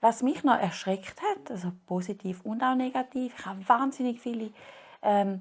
[0.00, 4.50] was mich noch erschreckt hat, also positiv und auch negativ, ich habe wahnsinnig viele
[5.02, 5.40] ähm,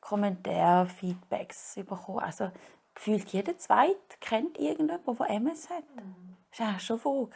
[0.00, 2.20] Kommentare, Feedbacks bekommen.
[2.20, 2.50] Also
[2.94, 5.84] gefühlt jeder Zweite kennt irgendjemanden, der MS hat.
[5.96, 6.36] Mhm.
[6.50, 7.34] Das ist eigentlich schon verrückt.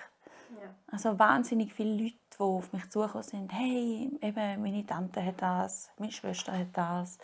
[0.61, 0.75] Ja.
[0.91, 3.53] Also wahnsinnig viele Leute, die auf mich zugekommen sind.
[3.53, 7.19] Hey, eben, meine Tante hat das, meine Schwester hat das.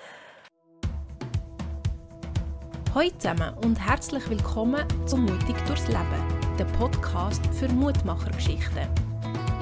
[2.95, 9.10] Hallo zusammen und herzlich willkommen zu Mutig durchs Leben, der Podcast für Mutmachergeschichten.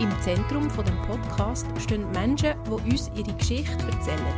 [0.00, 4.34] Im Zentrum von dem Podcast stehen Menschen, die uns ihre Geschichte erzählen.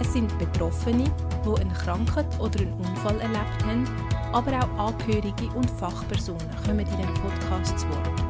[0.00, 1.04] Es sind Betroffene,
[1.44, 3.88] die eine Krankheit oder einen Unfall erlebt haben,
[4.34, 8.22] aber auch Angehörige und Fachpersonen kommen in diesem Podcast zu Wort.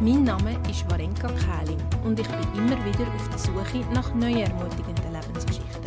[0.00, 4.42] Mein Name ist Warenka Kähling und ich bin immer wieder auf der Suche nach neuen
[4.42, 5.82] ermutigenden Lebensgeschichten.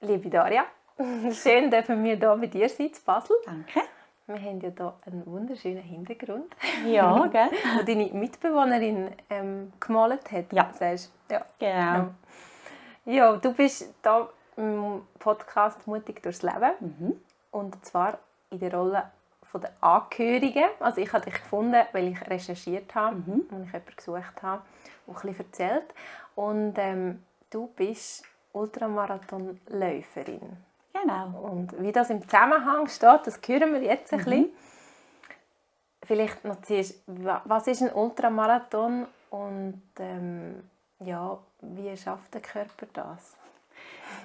[0.00, 0.64] Liebe Daria,
[1.32, 3.36] schön, dürfen wir hier bei dir sein, Basel.
[3.46, 3.80] Danke.
[4.28, 6.52] Wir haben ja hier einen wunderschönen Hintergrund.
[6.84, 7.48] Ja, gell?
[7.76, 10.52] wo deine Mitbewohnerin ähm, gemalt hat.
[10.52, 10.72] Ja.
[10.72, 11.12] Sagst.
[11.30, 11.46] ja.
[11.60, 12.08] Genau.
[13.04, 16.72] Ja, du bist hier im Podcast «Mutig durchs Leben».
[16.80, 17.20] Mhm.
[17.52, 18.18] Und zwar
[18.50, 19.12] in der Rolle
[19.44, 20.70] von der Angehörigen.
[20.80, 23.46] Also ich habe dich gefunden, weil ich recherchiert habe mhm.
[23.50, 24.62] und ich jemanden gesucht habe,
[25.06, 25.94] der bisschen erzählt.
[26.34, 30.65] Und ähm, du bist Ultramarathonläuferin.
[31.06, 31.38] Genau.
[31.40, 34.24] Und wie das im Zusammenhang steht, das hören wir jetzt ein mhm.
[34.24, 34.48] bisschen.
[36.02, 40.62] Vielleicht noch zuerst, was ist ein Ultramarathon und ähm,
[41.00, 43.36] ja, wie schafft der Körper das?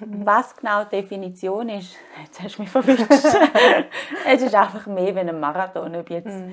[0.00, 3.04] Was genau die Definition ist, jetzt hast du mich verwischt.
[4.26, 5.94] es ist einfach mehr wie ein Marathon.
[5.96, 6.52] Ob jetzt mm.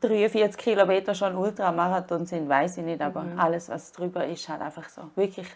[0.00, 3.40] 43 Kilometer schon Ultramarathon sind, weiß ich nicht, aber mm.
[3.40, 5.48] alles, was drüber ist, halt einfach so wirklich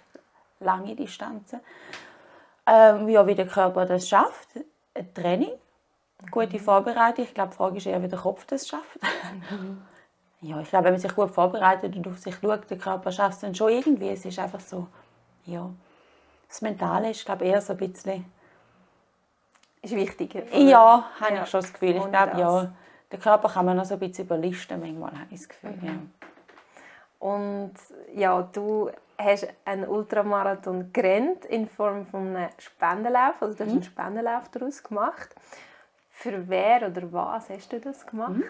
[0.59, 1.61] lange Distanzen.
[2.67, 4.49] Ähm, ja, wie der Körper das schafft,
[4.95, 5.53] ein Training,
[6.31, 7.25] gute Vorbereitung.
[7.25, 8.99] Ich glaube, die Frage ist eher, wie der Kopf das schafft.
[10.41, 13.35] ja, ich glaube, wenn man sich gut vorbereitet und auf sich schaut, der Körper schafft
[13.35, 14.09] es dann schon irgendwie.
[14.09, 14.89] Es ist einfach so,
[15.45, 15.71] ja,
[16.49, 18.25] das Mentale ist, glaube ich, eher so ein bisschen...
[19.83, 20.43] Ist wichtiger?
[20.57, 21.43] Ja, habe ja.
[21.45, 21.97] ich schon das Gefühl.
[21.97, 22.73] Ich glaube, ja,
[23.13, 25.71] der Körper kann man noch so ein bisschen überlisten, manchmal, habe ich das Gefühl.
[25.71, 25.87] Mhm.
[25.87, 26.26] Ja.
[27.19, 27.75] Und
[28.15, 33.41] ja, du hast einen Ultramarathon gerannt in Form von einem Spendenlauf.
[33.41, 33.77] Also du hast mhm.
[33.77, 35.35] einen Spendenlauf daraus gemacht.
[36.11, 38.31] Für wer oder was hast du das gemacht?
[38.31, 38.45] Mhm.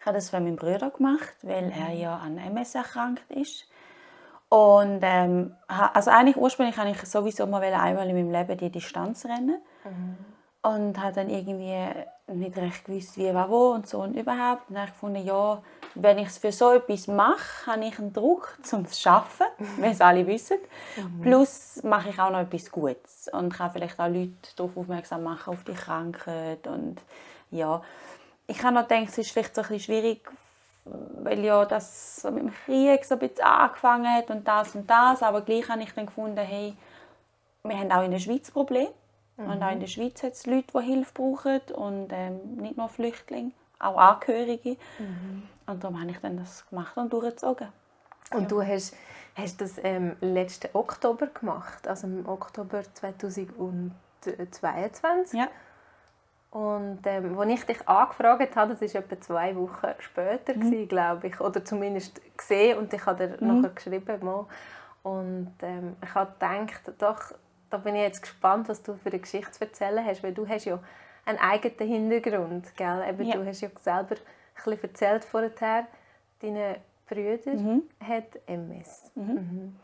[0.00, 3.68] Ich habe das für meinen Bruder gemacht, weil er ja an MS erkrankt ist.
[4.48, 9.26] Und ähm, also eigentlich ursprünglich wollte ich sowieso mal einmal in meinem Leben die Distanz
[9.26, 9.60] rennen.
[9.84, 10.16] Mhm.
[10.62, 11.88] Und habe dann irgendwie
[12.26, 14.68] nicht recht gewusst, wie, was, wo und so und überhaupt.
[14.68, 15.62] Und dann habe ich gefunden, ja,
[15.94, 19.46] wenn ich es für so etwas mache, habe ich einen Druck, um es zu schaffen,
[19.78, 20.58] wie es alle wissen.
[20.96, 21.20] Mhm.
[21.22, 25.52] Plus mache ich auch noch etwas Gutes und kann vielleicht auch Leute darauf aufmerksam machen,
[25.52, 26.66] auf die Krankheit.
[26.66, 27.00] Und
[27.50, 27.80] ja,
[28.46, 30.28] ich habe noch gedacht, es ist vielleicht so ein bisschen schwierig,
[30.84, 35.22] weil ja das mit dem Krieg so ein bisschen angefangen hat und das und das,
[35.22, 36.74] aber gleich habe ich dann gefunden, hey,
[37.62, 38.92] wir haben auch in der Schweiz Probleme.
[39.38, 39.50] Mhm.
[39.50, 42.88] Und auch in der Schweiz hat es Leute, die Hilfe brauchen und ähm, nicht nur
[42.88, 44.76] Flüchtlinge, auch Angehörige.
[44.98, 45.44] Mhm.
[45.66, 47.68] Und darum habe ich dann das gemacht und durchgezogen.
[48.32, 48.48] Und ja.
[48.48, 48.94] du hast,
[49.36, 55.38] hast das ähm, letzten Oktober gemacht, also im Oktober 2022.
[55.38, 55.48] Ja.
[56.50, 60.88] Und ähm, als ich dich angefragt habe, das war etwa zwei Wochen später, mhm.
[60.88, 63.60] glaube ich, oder zumindest gesehen und ich habe dir mhm.
[63.60, 64.24] nachher geschrieben.
[64.24, 64.46] Mal.
[65.02, 67.34] Und ähm, ich habe gedacht, doch,
[67.70, 70.48] da bin ich jetzt gespannt, was du für eine Geschichte zu erzählen hast, weil du
[70.48, 70.78] hast ja
[71.24, 73.04] einen eigenen Hintergrund, gell?
[73.08, 73.36] Eben, ja.
[73.36, 75.86] Du hast ja selber ein bisschen erzählt vorher,
[76.40, 76.76] deine
[77.06, 77.82] Brüder mhm.
[78.06, 79.10] hat MS.
[79.14, 79.32] Mhm.
[79.32, 79.76] Mhm.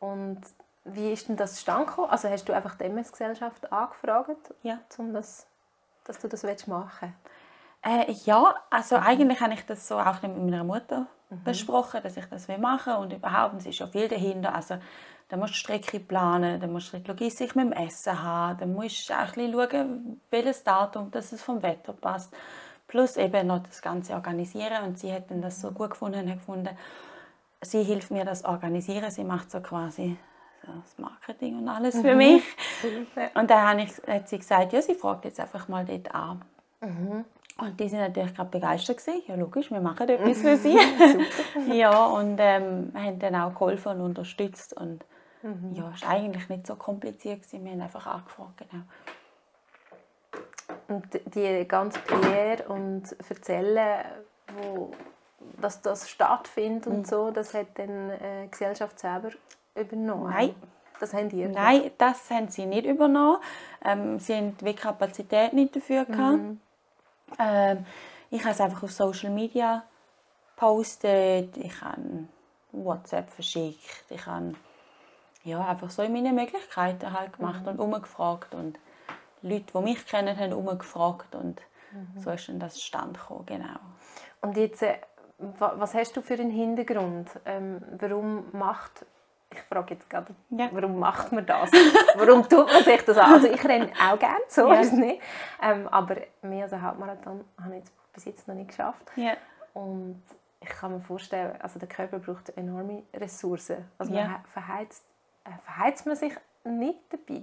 [0.00, 0.40] Und
[0.84, 4.78] wie ist denn das zustande Also hast du einfach die MS-Gesellschaft angefragt, ja.
[4.98, 5.46] um das,
[6.04, 7.14] dass du das machen
[7.82, 8.08] willst?
[8.08, 9.02] Äh, ja, also mhm.
[9.02, 11.44] eigentlich habe ich das so auch mit meiner Mutter mhm.
[11.44, 14.54] besprochen, dass ich das machen will und überhaupt, es ist ja viel dahinter.
[14.54, 14.76] Also
[15.30, 18.58] dann musst du die Strecke planen, dann musst du die Logistik mit dem Essen haben,
[18.58, 22.34] dann musst du auch ein schauen, welches Datum, dass es vom Wetter passt.
[22.88, 26.76] Plus eben noch das Ganze organisieren und sie hat das so gut gefunden, hat gefunden,
[27.62, 30.16] sie hilft mir das organisieren, sie macht so quasi
[30.62, 32.18] das Marketing und alles für mhm.
[32.18, 32.44] mich.
[33.34, 36.42] Und dann hat sie gesagt, ja, sie fragt jetzt einfach mal dort an.
[36.80, 37.24] Mhm.
[37.58, 39.22] Und die sind natürlich gerade begeistert gewesen.
[39.28, 40.76] Ja, logisch, wir machen etwas für sie.
[41.72, 45.04] ja, und ähm, haben dann auch geholfen und unterstützt und
[45.42, 45.74] Mhm.
[45.74, 47.42] Ja, es war eigentlich nicht so kompliziert.
[47.42, 47.64] Gewesen.
[47.64, 48.64] Wir haben einfach angefragt.
[48.70, 48.84] Genau.
[50.88, 54.04] Und die ganze PR und Erzählen,
[54.56, 54.92] wo
[55.60, 57.04] dass das stattfindet und mhm.
[57.04, 59.30] so, das hat dann äh, die Gesellschaft selber
[59.74, 60.30] übernommen?
[60.30, 60.54] Nein.
[60.98, 61.46] Das haben die?
[61.46, 63.38] Nein, das haben sie nicht übernommen.
[63.82, 66.36] Ähm, sie haben die Kapazität nicht dafür gehabt.
[66.36, 66.60] Mhm.
[67.38, 67.86] Ähm,
[68.30, 69.82] ich habe es einfach auf Social Media
[70.54, 72.28] gepostet, ich habe
[72.72, 74.54] WhatsApp verschickt, ich habe
[75.44, 77.68] ja, einfach so in meinen Möglichkeiten halt gemacht mhm.
[77.68, 78.78] und umgefragt und
[79.42, 82.20] Leute, die mich kennen, haben umgefragt und mhm.
[82.20, 83.78] so ist dann das Stand gekommen, genau.
[84.42, 84.98] Und jetzt, äh,
[85.38, 87.30] was hast du für einen Hintergrund?
[87.46, 89.06] Ähm, warum macht
[89.52, 90.68] ich frage jetzt gerade, ja.
[90.72, 91.70] warum macht man das?
[92.16, 93.34] warum tut man sich das an?
[93.34, 94.80] Also ich renne auch gerne, so ja.
[94.80, 95.20] ist es nicht.
[95.60, 99.10] Ähm, aber mehr als einen Halbmarathon habe ich bis jetzt noch nicht geschafft.
[99.16, 99.32] Ja.
[99.74, 100.22] Und
[100.60, 103.88] ich kann mir vorstellen, also der Körper braucht enorme Ressourcen.
[103.98, 105.04] Also man verheizt,
[105.64, 106.32] verheizt man sich
[106.64, 107.42] nicht dabei.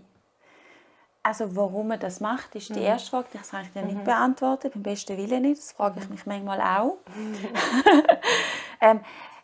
[1.24, 2.86] Also warum man das macht, ist die mhm.
[2.86, 3.28] erste Frage.
[3.34, 4.06] Das kann ich dir nicht mhm.
[4.06, 5.60] beantworten, beim besten Willen nicht.
[5.60, 6.98] Das frage ich mich manchmal auch.
[8.82, 9.02] ähm,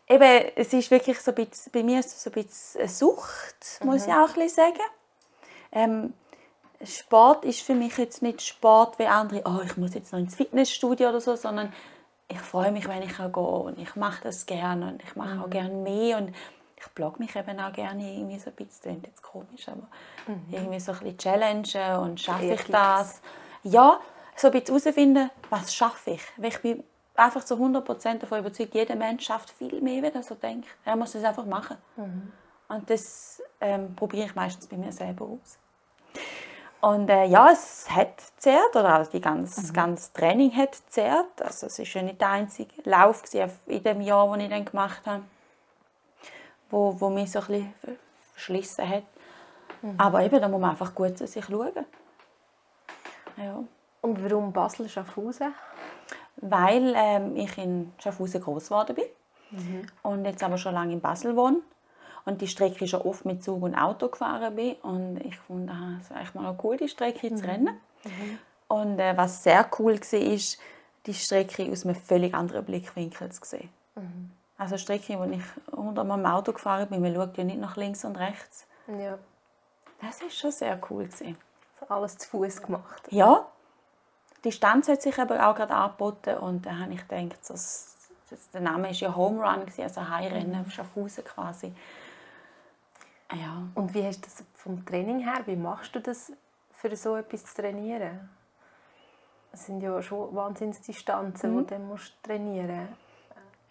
[0.07, 2.89] eben, es ist wirklich so ein bisschen, bei mir ist es so ein bisschen eine
[2.89, 4.09] Sucht, muss mhm.
[4.09, 4.79] ich auch ein bisschen sagen.
[5.73, 6.13] Ähm,
[6.85, 10.35] Sport ist für mich jetzt nicht Sport wie andere, oh, ich muss jetzt noch ins
[10.35, 11.73] Fitnessstudio oder so, sondern
[12.27, 15.43] ich freue mich, wenn ich gehe und ich mache das gerne und ich mache mhm.
[15.43, 16.33] auch gerne mehr und
[16.85, 19.87] ich blogge mich eben auch gerne irgendwie so ein bisschen, das jetzt komisch, aber
[20.27, 20.45] mhm.
[20.51, 23.21] irgendwie so ein bisschen challengen und schaffe ich das?
[23.63, 23.99] Ja,
[24.35, 26.23] so ein bisschen herausfinden, was schaffe ich.
[26.37, 26.83] Weil ich bin
[27.15, 30.67] einfach zu 100% davon überzeugt, jeder Mensch schafft viel mehr, als er so denkt.
[30.83, 31.77] Er muss es einfach machen.
[31.95, 32.31] Mhm.
[32.67, 35.59] Und das ähm, probiere ich meistens bei mir selber aus.
[36.81, 39.73] Und äh, ja, es hat zehrt, oder also die ganze, mhm.
[39.73, 41.41] ganze Training hat zehrt.
[41.41, 43.23] Also es ist ja nicht der einzige Lauf
[43.67, 45.23] in dem Jahr, den ich dann gemacht habe
[46.73, 47.73] wo, wo mich so ein bisschen
[48.33, 49.03] verschlissen hat.
[49.81, 49.95] Mhm.
[49.97, 51.71] Aber eben, da muss man einfach gut zu sich schauen.
[53.37, 53.63] Ja.
[54.01, 55.53] Und warum Basel-Schaffhausen?
[56.37, 59.05] Weil ähm, ich in Schaffhausen groß geworden bin
[59.51, 59.85] mhm.
[60.01, 61.61] und jetzt aber schon lange in Basel wohne.
[62.25, 64.75] Und die Strecke schon oft mit Zug und Auto gefahren bin.
[64.81, 65.69] Und ich fand,
[65.99, 67.37] es ist eigentlich mal cool, die Strecke mhm.
[67.37, 67.79] zu rennen.
[68.03, 68.39] Mhm.
[68.67, 70.57] Und äh, was sehr cool war, ist,
[71.05, 73.69] die Strecke aus einem völlig anderen Blickwinkel zu sehen.
[73.95, 74.31] Mhm.
[74.63, 75.43] Also Strecke, wo ich
[75.73, 78.65] unter meinem Auto gefahren bin, man schaut ja nicht nach links und rechts.
[78.87, 79.19] Ja.
[79.99, 81.03] Das war schon sehr cool.
[81.03, 81.37] Gewesen.
[81.81, 83.09] Also alles zu Fuß gemacht.
[83.09, 83.45] Ja.
[84.37, 87.97] Die Distanz hat sich aber auch gerade angeboten und da habe ich gedacht, das,
[88.29, 91.73] das, der Name ist ja Home Run, also Heimrennen auf Schaffhausen quasi.
[93.33, 93.63] Ja.
[93.75, 96.31] Und wie hast du das vom Training her, wie machst du das,
[96.71, 98.29] für so etwas zu trainieren?
[99.51, 101.67] Es sind ja schon Wahnsinnsdistanzen, mhm.
[101.67, 103.02] die du musst trainieren musst.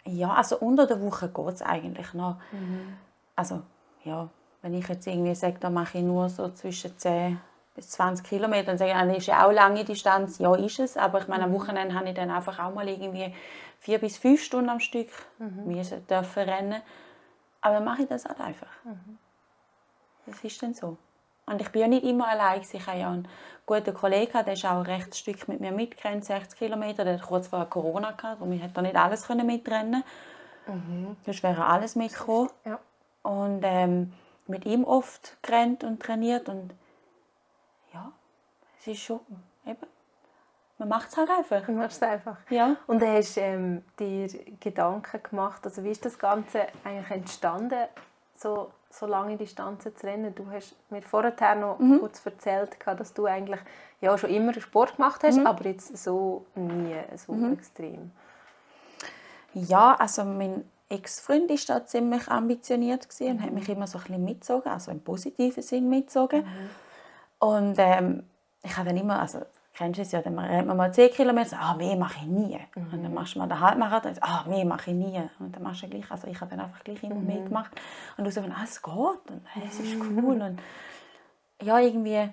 [0.05, 2.37] Ja, also unter der Woche geht es eigentlich noch.
[2.51, 2.97] Mhm.
[3.35, 3.61] Also,
[4.03, 4.29] ja,
[4.61, 7.39] wenn ich jetzt irgendwie sage, da mache ich nur so zwischen 10
[7.75, 10.39] bis 20 Kilometer, dann sage ich, das ist ja auch lange Distanz.
[10.39, 11.55] Ja, ist es, aber ich meine, am mhm.
[11.55, 13.33] Wochenende habe ich dann einfach auch mal irgendwie
[13.79, 15.09] vier bis fünf Stunden am Stück
[15.39, 15.73] mhm.
[15.73, 16.81] müssen dürfen rennen.
[17.61, 18.67] Aber dann mache ich das halt einfach.
[18.83, 19.17] Mhm.
[20.25, 20.97] Das ist dann so.
[21.45, 22.61] Und ich bin ja nicht immer allein.
[22.61, 23.27] Ich habe ja einen
[23.65, 27.03] guten Kollegen, der ist auch ein rechtes Stück mit mir mitgerannt, 60 Kilometer.
[27.03, 30.03] Der hat kurz vorher Corona gehabt, und ich da nicht alles mitrennen.
[30.67, 31.17] Mhm.
[31.25, 32.49] Sonst wäre alles mitgekommen.
[32.65, 32.79] Ja.
[33.23, 34.13] Und ähm,
[34.47, 36.49] mit ihm oft gerannt und trainiert.
[36.49, 36.73] Und
[37.93, 38.11] ja,
[38.79, 39.19] es ist schon
[39.65, 39.87] eben,
[40.77, 41.67] man macht es halt einfach.
[41.67, 42.37] Man macht es einfach.
[42.49, 42.77] Ja.
[42.87, 44.27] Und du hast ähm, dir
[44.59, 47.87] Gedanken gemacht, also wie ist das Ganze eigentlich entstanden,
[48.35, 50.35] so so lange Distanzen zu rennen.
[50.35, 51.99] Du hast mir vorher noch mhm.
[51.99, 53.59] kurz erzählt, dass du eigentlich
[54.01, 55.47] ja, schon immer Sport gemacht hast, mhm.
[55.47, 57.53] aber jetzt so nie so mhm.
[57.53, 58.11] extrem.
[59.53, 64.23] Ja, also mein Ex-Freund war da ziemlich ambitioniert und hat mich immer so ein bisschen
[64.23, 66.41] mitgezogen, also im positiven Sinn mitgezogen.
[66.41, 66.69] Mhm.
[67.39, 68.23] Und ähm,
[68.63, 69.39] ich habe dann immer, also
[69.73, 72.59] kennst du es ja, dann rennt man mal 10 Kilometer, ah, mehr mache ich nie.
[72.75, 72.93] Mhm.
[72.93, 75.21] Und dann machst du mal den Halbmarathon, ah, mehr mache ich nie.
[75.39, 77.25] Und dann machst du gleich, also ich habe dann einfach gleich immer mhm.
[77.25, 77.71] mehr gemacht.
[78.17, 80.23] Und du sagst, ah, es geht und hey, es ist mhm.
[80.23, 80.41] cool.
[80.41, 80.59] Und
[81.61, 82.29] ja, irgendwie,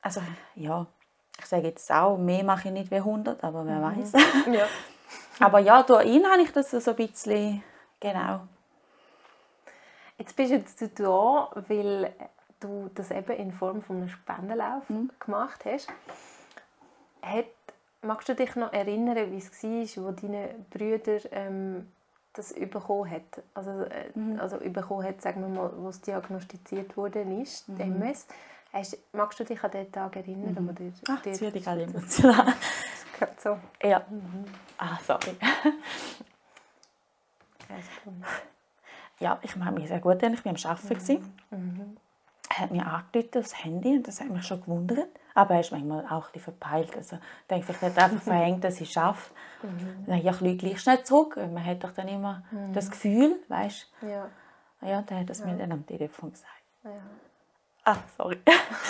[0.00, 0.22] also
[0.54, 0.86] ja,
[1.38, 4.00] ich sage jetzt auch, mehr mache ich nicht wie 100, aber wer mhm.
[4.00, 4.12] weiß.
[4.52, 4.66] ja.
[5.40, 7.62] aber ja, durch ihn habe ich das so ein bisschen,
[8.00, 8.40] genau.
[10.16, 12.14] Jetzt bist du da, weil
[12.62, 15.10] du das eben in Form von einem Spendenlauf mhm.
[15.18, 15.88] gemacht hast.
[17.22, 17.46] Hat,
[18.02, 21.90] magst du dich noch erinnern, wie es war, wo deine Brüder ähm,
[22.32, 23.42] das bekommen hat?
[23.54, 24.40] Also, äh, mhm.
[24.40, 27.80] also bekommen hat, sagen wir mal, wo es diagnostiziert wurde, ist, mhm.
[27.80, 28.26] MS.
[28.72, 30.56] Hast, magst du dich an diesen Tag erinnern?
[30.58, 30.68] Mhm.
[30.70, 32.54] Oder Ach, jetzt werde ich gerade emotional.
[33.38, 33.58] so.
[33.82, 34.02] Ja.
[34.08, 34.44] Mhm.
[34.78, 35.36] Ah, sorry.
[39.20, 40.22] ja, ich mache mich sehr gut.
[40.22, 41.34] Ich war am Arbeiten.
[41.50, 41.96] Mhm.
[42.54, 45.08] Er hat mir angerufen das Handy und das hat mich schon gewundert.
[45.34, 46.94] Aber er ist manchmal auch ein verpeilt.
[46.96, 49.32] Also, ich denke, vielleicht hat er einfach verhängt, dass ich es schaffe.
[49.62, 50.04] Mhm.
[50.06, 51.36] Dann ich rufe gleich schnell zurück.
[51.36, 52.72] Man hat doch dann immer mhm.
[52.74, 54.06] das Gefühl, weißt du.
[54.06, 54.28] Ja.
[54.82, 55.46] Ja, dann hat er es ja.
[55.46, 56.52] mir dann am Telefon gesagt.
[56.84, 56.90] Ja.
[57.84, 58.38] Ah, sorry.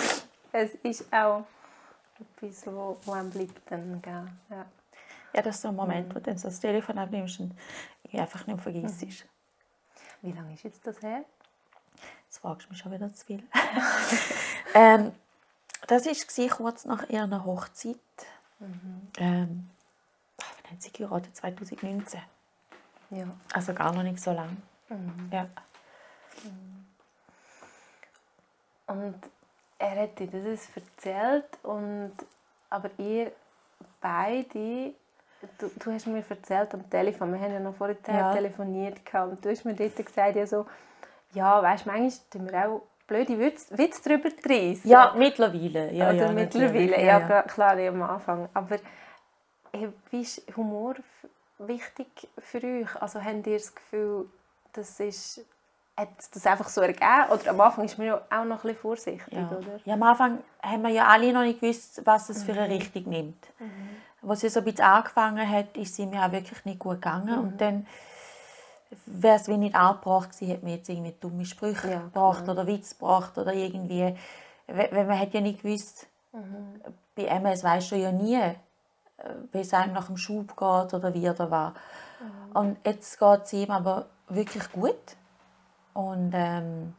[0.51, 1.45] es ist auch
[2.19, 3.61] etwas, wo, wo einem bleibt.
[3.71, 4.01] Dann,
[4.49, 4.65] Ja.
[5.35, 6.11] Ja, das ist so ein Moment, mhm.
[6.11, 7.55] wo du dann so das Telefon abnimmst und
[8.13, 9.01] einfach nicht vergisst.
[9.01, 10.27] Mhm.
[10.27, 11.25] Wie lange ist jetzt das her?
[12.33, 13.43] Jetzt fragst du mich schon wieder zu viel.
[14.73, 15.11] ähm,
[15.85, 17.95] das war kurz nach ihrer Hochzeit.
[18.57, 19.07] Mhm.
[19.19, 19.69] Ähm,
[20.37, 21.35] wann haben sie geheiratet?
[21.35, 22.19] 2019.
[23.11, 23.25] Ja.
[23.53, 24.57] Also gar noch nicht so lange.
[24.89, 25.29] Mhm.
[25.31, 25.47] Ja.
[26.43, 26.87] Mhm.
[28.87, 29.19] Und
[29.77, 32.13] er hat dir das erzählt und
[32.71, 33.31] aber ihr
[34.01, 34.95] beide
[35.59, 38.33] du, du hast mir erzählt am Telefon, wir haben ja noch vorher ja.
[38.33, 40.65] telefoniert und du hast mir dort gesagt, ja so,
[41.33, 44.87] ja, weißt, manchmal tun wir auch blöde Witze, Witze darüber reissen.
[44.89, 45.91] Ja, mittlerweile.
[45.91, 48.49] Ja, Oder ja, mittlerweile, ja, ja, klar, am Anfang.
[48.53, 48.77] Aber
[50.11, 50.95] wie ist Humor
[51.59, 53.01] wichtig für euch?
[53.01, 54.29] Also habt ihr das Gefühl,
[54.73, 55.45] das ist
[55.95, 57.29] hat das einfach so ergeben?
[57.29, 59.47] Oder am Anfang ist man ja auch noch ein bisschen vorsichtig, ja.
[59.47, 59.79] oder?
[59.85, 62.73] Ja, am Anfang haben wir ja alle noch nicht gewusst, was es für eine mhm.
[62.73, 63.47] Richtung nimmt.
[63.59, 66.95] Mhm als sie so ein bisschen angefangen hat, ist sie mir auch wirklich nicht gut
[66.95, 67.35] gegangen.
[67.35, 67.39] Mhm.
[67.39, 67.87] Und dann
[69.05, 72.67] wäre es wie nicht angebracht gewesen, hätte mir jetzt irgendwie dumme Sprüche ja, gebracht oder
[72.67, 74.15] Witz gebracht oder irgendwie,
[74.67, 76.81] weil man hat ja nicht gewusst, mhm.
[77.15, 78.53] bei MS weißt du ja nie, äh,
[79.51, 81.73] wie es einem nach dem Schub geht oder wie er da war.
[82.19, 82.55] Mhm.
[82.55, 84.95] Und jetzt geht es ihm aber wirklich gut.
[85.93, 86.93] Und ähm,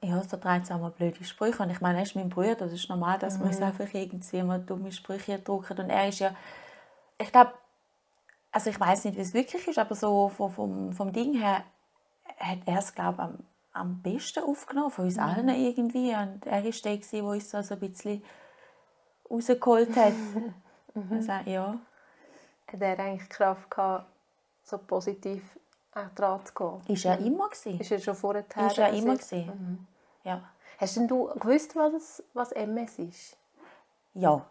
[0.00, 1.62] ja, so dreht es auch mal blöde Sprüche.
[1.62, 3.40] Und ich meine, er ist mein Bruder, das ist normal, dass mhm.
[3.40, 5.78] man uns einfach irgendwie mal dumme Sprüche drückt.
[5.78, 6.34] Und er ist ja,
[7.18, 7.52] ich glaube,
[8.58, 11.62] also ich weiß nicht, wie es wirklich ist, aber so vom, vom, vom Ding her
[12.40, 13.38] hat er es, glaube am,
[13.72, 15.22] am besten aufgenommen, von uns mhm.
[15.22, 16.12] allen irgendwie.
[16.12, 18.20] Und er war der, der uns so ein bisschen
[19.30, 20.12] rausgeholt hat.
[20.94, 21.12] mhm.
[21.12, 21.78] Also, ja.
[22.66, 24.06] Hat er eigentlich Kraft gehabt,
[24.64, 25.56] so positiv
[26.16, 26.94] dran zu gehen?
[26.96, 27.78] Ist er immer gewesen.
[27.78, 28.44] Ist er schon vorher?
[28.44, 29.46] Ist er immer gewesen.
[29.46, 29.86] Mhm.
[30.24, 30.42] Ja.
[30.78, 33.36] Hast denn du gewusst, was, was MS ist?
[34.14, 34.44] Ja.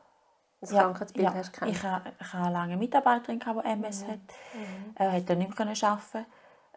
[0.60, 1.34] Das ja, Krankheitsbild ja.
[1.34, 4.08] hast du Ich, ich hatte lange Mitarbeiterin, die MS mhm.
[4.08, 4.20] hat.
[4.54, 4.96] Mhm.
[4.96, 6.26] Er konnte nicht mehr arbeiten.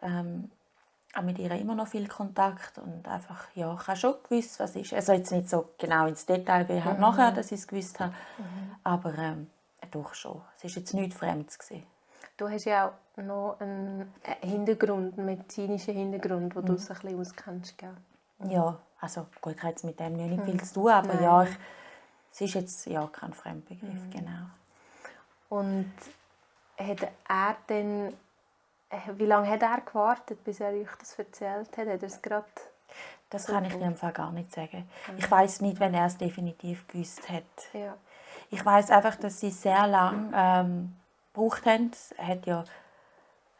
[0.01, 0.51] Ähm,
[1.13, 4.75] auch mit ihr immer noch viel Kontakt und einfach, ja, ich habe schon gewusst, was
[4.75, 4.93] ist.
[4.93, 7.01] Also jetzt nicht so genau ins Detail wie halt mhm.
[7.01, 8.75] nachher, dass ich es gewusst habe, mhm.
[8.83, 9.47] aber ähm,
[9.91, 10.41] doch schon.
[10.55, 11.59] Es war jetzt nichts Fremdes.
[11.59, 11.83] Gewesen.
[12.37, 16.65] Du hast ja auch noch einen Hintergrund, einen medizinischen Hintergrund, wo mhm.
[16.67, 17.95] du es ein bisschen auskennst, gell?
[18.47, 20.45] Ja, also gut, ich habe jetzt mit dem nicht mhm.
[20.45, 21.23] viel zu tun, aber Nein.
[21.23, 21.57] ja, ich,
[22.31, 24.11] es ist jetzt ja kein Fremdbegriff, mhm.
[24.11, 24.45] genau.
[25.49, 25.93] Und
[26.77, 28.13] hat er denn,
[29.17, 31.87] wie lange hat er gewartet, bis er euch das erzählt hat?
[31.87, 32.45] Hat er es gerade
[33.29, 34.89] das kann ich Fall gar nicht sagen.
[35.07, 35.17] Mhm.
[35.17, 37.43] Ich weiß nicht, wenn er es definitiv gewusst hat.
[37.71, 37.95] Ja.
[38.49, 40.95] Ich weiß einfach, dass sie sehr lange ähm,
[41.33, 41.91] gebraucht haben.
[42.17, 42.65] Er hat ja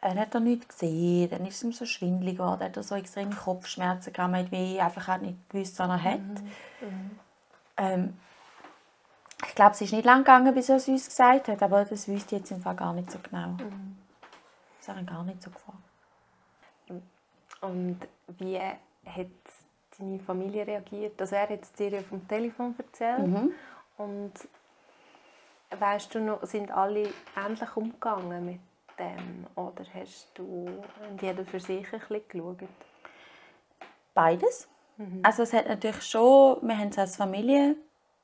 [0.01, 2.95] er hat er nichts gesehen, dann ist es ihm so schwindelig geworden, er hat so
[2.95, 6.19] extreme Kopfschmerzen gehabt, man wie einfach hat nicht gewusst, was er hat.
[6.19, 6.87] Mhm.
[6.87, 7.19] Mhm.
[7.77, 8.17] Ähm,
[9.47, 12.07] ich glaube, es ist nicht lang gegangen, bis er es uns gesagt hat, aber das
[12.07, 13.49] wüsste ich jetzt im Fall gar nicht so genau.
[13.49, 13.97] Mhm.
[14.79, 15.77] Das hat gar nicht so gefragt.
[17.61, 17.99] Und
[18.39, 19.27] wie hat
[19.99, 21.19] deine Familie reagiert?
[21.21, 23.51] Also er hat es dir vom Telefon erzählt mhm.
[23.97, 24.33] und
[25.77, 28.59] weißt du noch, sind alle ähnlich umgegangen mit
[28.97, 29.45] dem?
[29.55, 30.83] Oder hast du
[31.21, 32.69] jeder für sich ein bisschen geschaut?
[34.13, 34.67] Beides.
[34.97, 35.19] Mhm.
[35.23, 37.75] Also es hat natürlich schon, wir haben es als Familie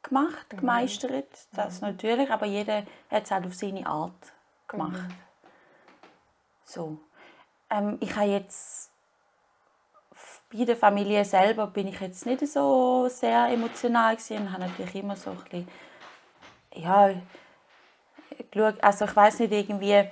[0.04, 0.58] gemacht, mhm.
[0.58, 1.89] gemeistert, das mhm.
[1.89, 4.34] natürlich, aber jeder hat es halt auf seine Art
[4.68, 5.10] gemacht.
[5.10, 5.16] Mhm.
[6.66, 7.00] So.
[7.70, 8.92] Ähm, ich habe jetzt
[10.50, 14.96] bei der Familie selber bin ich jetzt nicht so sehr emotional gewesen und habe natürlich
[14.96, 15.68] immer so ein bisschen,
[16.74, 17.10] ja,
[18.51, 20.10] geschaut, also ich weiß nicht, irgendwie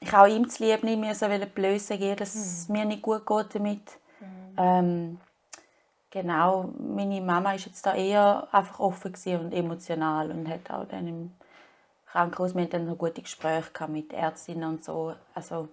[0.00, 2.76] ich auch ihm zu lieb nicht mehr so blösen gehen, dass es mhm.
[2.76, 3.98] mir nicht gut geht damit.
[4.20, 4.56] Mhm.
[4.56, 5.20] Ähm,
[6.14, 11.08] genau, meine Mama ist jetzt da eher einfach offen und emotional und hat auch dann
[11.08, 11.32] im
[12.06, 15.14] Krankenhaus, wir dann noch gute Gespräche mit Ärztinnen und so.
[15.34, 15.68] Also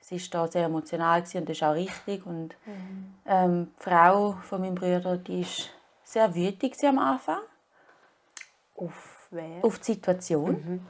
[0.00, 2.26] sie ist da sehr emotional und das ist auch richtig.
[2.26, 3.14] Und mhm.
[3.24, 5.70] ähm, die Frau von meinem Bruder, die ist
[6.04, 7.40] sehr wütig am Anfang.
[8.76, 9.64] Auf wer?
[9.64, 10.50] Auf die Situation.
[10.50, 10.86] Mhm.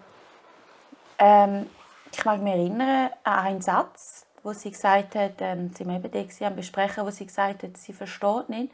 [1.19, 1.67] Ähm,
[2.13, 6.47] ich mag mich erinnern an einen Satz, wo sie gesagt hat, ähm, sie eben da
[6.47, 8.73] am Besprechen, wo sie gesagt hat, sie versteht nicht.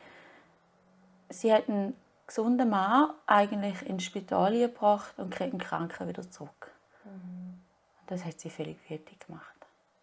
[1.28, 1.94] Sie hat einen
[2.26, 6.72] gesunden Mann eigentlich ins Spital gebracht und kriegt einen Kranken wieder zurück.
[7.04, 7.60] Mhm.
[8.06, 9.56] Das hat sie völlig wütend gemacht.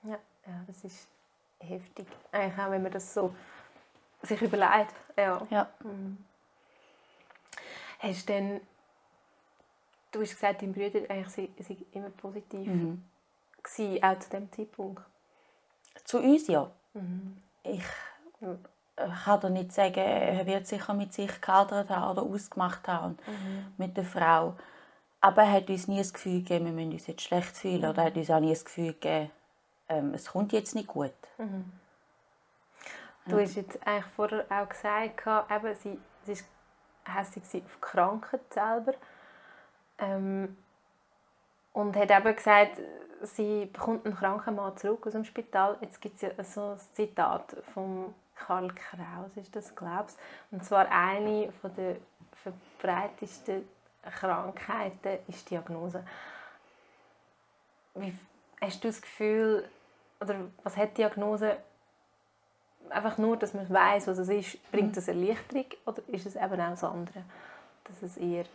[0.04, 1.08] Ja, ja, das ist
[1.60, 2.08] heftig.
[2.32, 3.34] Eigentlich auch, wenn man das so
[4.22, 4.94] sich überlegt.
[5.18, 5.48] Ja.
[5.50, 5.68] ja.
[5.84, 6.18] Mhm.
[8.00, 8.62] Hast du denn,
[10.12, 12.68] du hast gesagt, dein Bruder eigentlich sei immer positiv.
[12.68, 13.04] Mhm
[13.66, 15.04] gewesen, auch zu dem Zeitpunkt?
[16.04, 16.70] Zu uns ja.
[16.94, 17.38] Mhm.
[17.64, 17.84] Ich
[18.42, 23.18] äh, kann dir nicht sagen, er wird sicher mit sich gehadert haben oder ausgemacht haben
[23.25, 23.74] mhm.
[23.78, 24.56] mit der Frau.
[25.22, 27.86] Aber er hat uns nie das Gefühl gegeben, wir müssen uns jetzt schlecht fühlen.
[27.86, 29.32] Oder er hat uns auch nie das Gefühl gegeben,
[29.90, 31.14] ähm, es kommt jetzt nicht gut.
[31.38, 31.72] Mhm.
[33.28, 36.46] Du hast jetzt eigentlich vorher auch gesagt, eben, sie, sie ist
[37.06, 38.94] hässlich auf die Krankheit selber.
[39.98, 40.56] Ähm,
[41.75, 42.79] und hat eben gesagt,
[43.22, 45.77] sie bekommt einen kranken Mann zurück aus dem Spital.
[45.82, 50.17] Jetzt gibt es ja so ein Zitat von Karl Kraus, ist das, glaubst
[50.51, 51.98] Und zwar eine der
[52.44, 53.67] verbreitetsten
[54.03, 56.05] Krankheiten ist die Diagnose.
[57.96, 58.17] Wie,
[58.62, 59.67] hast du das Gefühl,
[60.22, 61.58] oder was hat die Diagnose
[62.89, 64.96] einfach nur, dass man weiß, was es ist, bringt mhm.
[64.96, 67.24] das Erleichterung oder ist es eben auch das andere,
[67.84, 68.46] dass es eher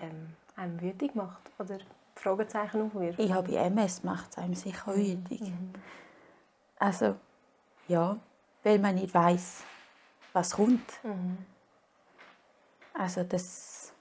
[0.00, 1.78] ähm, einem wütig macht oder
[2.14, 3.18] Fragezeichen aufwirft?
[3.18, 4.96] Ich habe MS macht es einem sicher mhm.
[4.96, 5.40] wütig.
[5.40, 5.72] Mhm.
[6.78, 7.16] Also
[7.86, 8.16] ja,
[8.62, 9.62] weil man nicht weiß,
[10.32, 11.04] was kommt.
[11.04, 11.38] Mhm.
[12.94, 13.92] Also das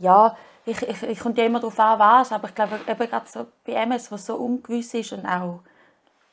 [0.00, 0.34] ja,
[0.64, 3.46] ich, ich, ich kommt ja immer darauf an, was, aber ich glaube eben gerade so
[3.64, 5.60] bei MS, was so ungewiss ist und auch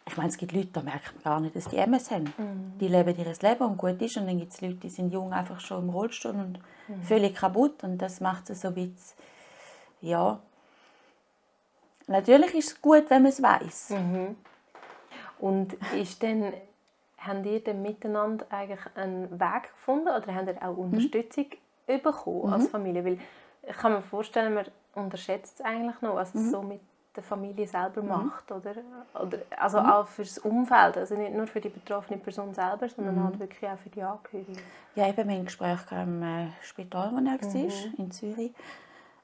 [0.08, 2.34] ich meine, es gibt Leute, da merkt man gar nicht, dass die MS haben.
[2.38, 2.78] Mhm.
[2.80, 4.18] Die leben ihr Leben und gut ist.
[4.18, 7.04] Und dann gibt es Leute, die sind jung einfach schon im Rollstuhl und mhm.
[7.04, 7.84] völlig kaputt.
[7.84, 9.18] Und das macht es so ein bisschen,
[10.02, 10.40] ja.
[12.08, 13.90] Natürlich ist es gut, wenn man es weiß.
[13.90, 14.36] Mhm.
[15.40, 16.54] Und ist denn,
[17.18, 20.80] haben ihr denn miteinander eigentlich einen Weg gefunden oder habt ihr auch mhm.
[20.80, 21.48] Unterstützung
[21.86, 22.70] bekommen als mhm.
[22.70, 23.06] Familie?
[23.06, 23.20] Weil
[23.68, 26.50] ich kann mir vorstellen, man unterschätzt es eigentlich noch, was es mhm.
[26.50, 26.80] so mit
[27.17, 28.09] der Familie selber mhm.
[28.09, 28.75] macht, oder?
[29.19, 29.89] oder also mhm.
[29.89, 33.24] auch für das Umfeld, also nicht nur für die betroffene Person selber, sondern mhm.
[33.24, 34.57] halt wirklich auch für die Angehörigen.
[34.95, 37.93] Ja, eben mein Gespräch im äh, Spital, wo er war, mhm.
[37.97, 38.53] in Zürich,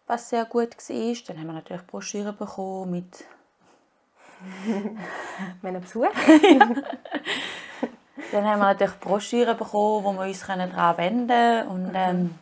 [0.07, 1.15] was sehr gut war.
[1.27, 3.25] Dann haben wir natürlich Broschüren bekommen mit
[5.61, 6.07] meinen Besuch.
[8.31, 11.67] Dann haben wir natürlich Broschüren bekommen, wo wir uns daran wenden können.
[11.67, 11.95] Und mhm.
[11.95, 12.35] ähm,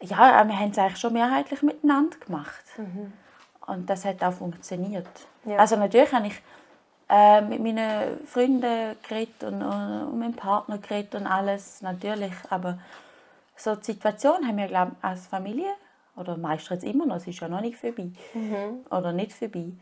[0.00, 2.64] ja, wir haben es eigentlich schon mehrheitlich miteinander gemacht.
[2.76, 3.12] Mhm.
[3.68, 5.06] Und das hat auch funktioniert.
[5.44, 5.58] Ja.
[5.58, 6.42] Also natürlich habe ich
[7.08, 12.32] äh, mit meinen Freunden geredet und, und, und meinem Partner geredet und alles, natürlich.
[12.50, 12.78] Aber
[13.56, 15.70] so die Situation haben wir, glaube als Familie,
[16.16, 18.84] oder meistens immer noch, es ist ja noch nicht vorbei, mhm.
[18.90, 19.72] oder nicht vorbei.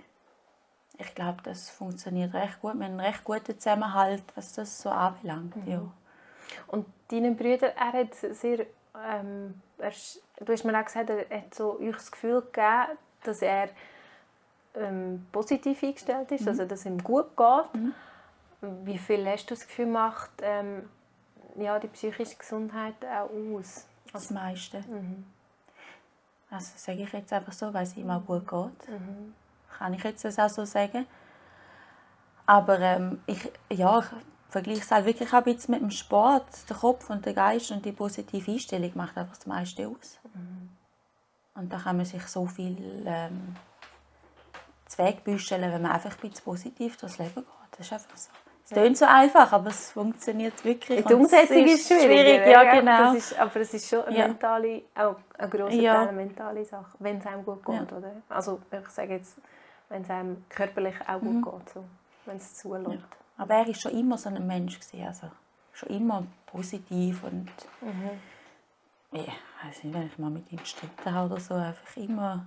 [0.98, 2.74] Ich glaube, das funktioniert recht gut.
[2.74, 5.56] Wir haben einen recht guten Zusammenhalt, was das so anbelangt.
[5.56, 5.70] Mhm.
[5.72, 5.82] Ja.
[6.68, 8.66] Und deinen Brüder, er hat sehr,
[9.04, 9.92] ähm, er,
[10.44, 13.68] du hast mir auch gesagt, er hat so euch das Gefühl gegeben, dass er
[14.74, 16.48] ähm, positiv eingestellt ist, mhm.
[16.48, 17.74] also dass es ihm gut geht.
[17.74, 17.94] Mhm.
[18.84, 20.88] Wie viel hast du das Gefühl, macht ähm,
[21.56, 23.86] ja, die psychische Gesundheit auch aus?
[24.12, 24.78] Das meiste.
[24.80, 25.24] Mhm.
[26.50, 28.88] Also sage ich jetzt einfach so, weil es ihm auch gut geht.
[28.88, 29.34] Mhm.
[29.78, 31.06] Kann ich jetzt das auch so sagen.
[32.46, 34.06] Aber ähm, ich, ja, ich
[34.48, 36.46] vergleiche es halt wirklich auch ein bisschen mit dem Sport.
[36.68, 40.18] Der Kopf und der Geist und die positive Einstellung macht einfach das meiste aus.
[40.34, 40.70] Mhm.
[41.56, 43.56] Und da kann man sich so viel ähm,
[44.98, 47.44] wenn man einfach ein bisschen positiv durchs Leben geht.
[47.72, 48.30] Das ist einfach so.
[48.64, 51.04] Es klingt so einfach, aber es funktioniert wirklich.
[51.04, 53.14] Die Umsetzung ist, ist schwierig, ja, genau.
[53.14, 54.26] Ist, aber es ist schon eine, ja.
[54.26, 55.94] mentale, auch eine grosse ja.
[55.94, 57.90] Teil eine mentale Sache, wenn es einem gut geht.
[57.90, 57.96] Ja.
[57.96, 58.10] Oder?
[58.28, 59.38] Also ich sage jetzt,
[59.88, 61.42] wenn es einem körperlich auch gut mhm.
[61.42, 61.84] geht, so,
[62.24, 62.90] wenn es zulässt.
[62.90, 62.98] Ja.
[63.38, 65.30] Aber er war schon immer so ein Mensch, gewesen, also
[65.72, 67.48] schon immer positiv und
[67.80, 68.18] mhm
[69.12, 69.26] ich
[69.62, 72.46] weiß nicht, wenn ich mal mit ihm gestritten habe oder so, einfach immer,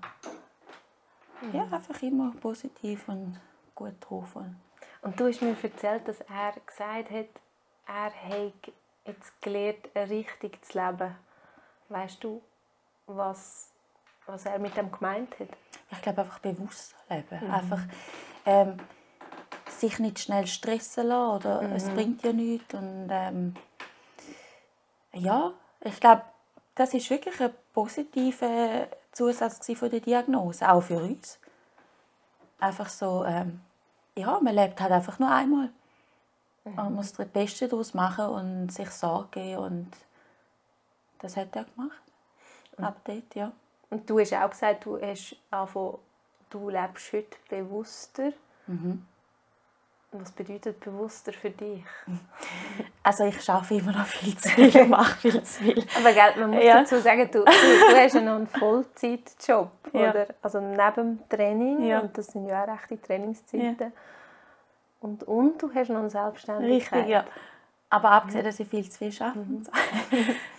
[1.41, 1.55] mhm.
[1.55, 3.39] ja, einfach immer positiv und
[3.75, 4.35] gut drauf.
[5.01, 7.27] Und du hast mir erzählt, dass er gesagt hat,
[7.87, 8.73] er hat
[9.05, 11.15] jetzt gelernt, richtig zu leben.
[11.87, 12.41] Weißt du,
[13.07, 13.71] was,
[14.25, 15.49] was er mit dem gemeint hat?
[15.91, 17.45] Ich glaube einfach bewusst leben.
[17.45, 17.51] Mhm.
[17.51, 17.81] Einfach
[18.45, 18.77] ähm,
[19.67, 21.73] sich nicht schnell stressen lassen oder mhm.
[21.73, 22.73] es bringt ja nichts.
[22.73, 23.55] Und ähm,
[25.13, 26.23] ja, ich glaube,
[26.79, 31.37] das ist wirklich ein positiver Zusatz von der Diagnose, auch für uns.
[32.57, 33.59] Einfach so, ähm,
[34.15, 35.69] ja, man lebt halt einfach nur einmal.
[36.63, 36.75] Mhm.
[36.75, 39.91] Man muss das Beste daraus machen und sich Sorge und
[41.19, 42.01] das hat er gemacht.
[42.77, 42.85] Mhm.
[42.85, 43.51] Ab dort, ja.
[43.89, 45.97] Und du hast auch gesagt, du, hast angefangen,
[46.49, 48.31] du lebst heute bewusster.
[48.67, 49.05] Mhm.
[50.11, 51.83] Was bedeutet bewusster für dich?
[53.01, 55.85] Also ich arbeite immer noch viel zu viel mache viel zu viel.
[55.97, 56.79] Aber gell, man muss ja.
[56.79, 60.09] dazu sagen, du, du, du hast ja noch einen Vollzeitjob, ja.
[60.11, 60.27] oder?
[60.43, 62.01] Also neben dem Training, ja.
[62.01, 63.93] und das sind ja auch rechte Trainingszeiten.
[64.99, 66.99] Und, und du hast noch eine Selbstständigkeit.
[66.99, 67.25] Richtig, ja.
[67.89, 69.39] Aber abgesehen, dass ich viel zu viel arbeite.
[69.39, 69.65] Mhm.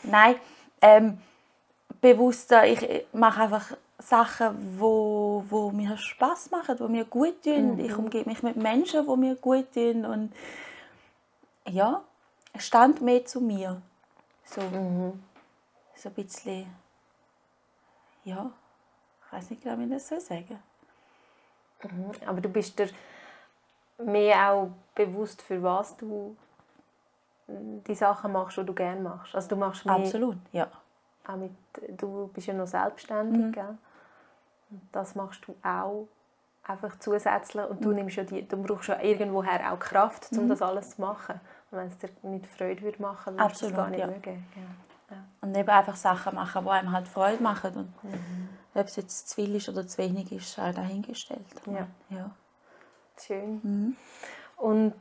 [0.04, 0.34] Nein,
[0.80, 1.18] ähm,
[2.00, 7.74] bewusster, ich mache einfach Sachen, wo, wo mir Spaß machen, wo mir gut tun.
[7.74, 7.80] Mhm.
[7.80, 10.32] Ich umgebe mich mit Menschen, wo mir gut tun und
[11.68, 12.02] ja,
[12.52, 13.80] es stand mehr zu mir.
[14.44, 15.22] So, mhm.
[15.94, 16.66] so ein bisschen
[18.24, 18.50] ja,
[19.26, 20.58] ich weiß nicht genau, wie ich das soll sagen
[21.82, 22.12] mhm.
[22.26, 22.88] Aber du bist dir
[23.98, 26.36] mehr auch bewusst, für was du
[27.48, 29.34] die Sachen machst, die du gerne machst.
[29.34, 30.68] Also du machst mehr, Absolut, ja.
[31.26, 31.52] Auch mit,
[32.00, 33.52] du bist ja noch selbstständig, mhm.
[33.52, 33.78] gell?
[34.70, 36.08] Und das machst du auch
[36.62, 37.96] einfach zusätzlich und du mhm.
[37.96, 40.48] nimmst ja die, du brauchst ja irgendwoher auch Kraft, um mhm.
[40.50, 41.40] das alles zu machen.
[41.70, 44.06] Und wenn es dir nicht Freude würde machen, würdest du es gar nicht ja.
[44.06, 44.46] mögen.
[44.54, 45.16] Ja.
[45.16, 45.24] Ja.
[45.40, 47.74] Und eben einfach Sachen machen, die einem halt Freude machen.
[47.74, 48.48] Und mhm.
[48.74, 51.44] ob es jetzt zu viel ist oder zu wenig ist, halt dahingestellt.
[51.66, 51.86] Ja.
[52.10, 52.30] ja.
[53.18, 53.60] Schön.
[53.62, 53.96] Mhm.
[54.56, 54.94] Und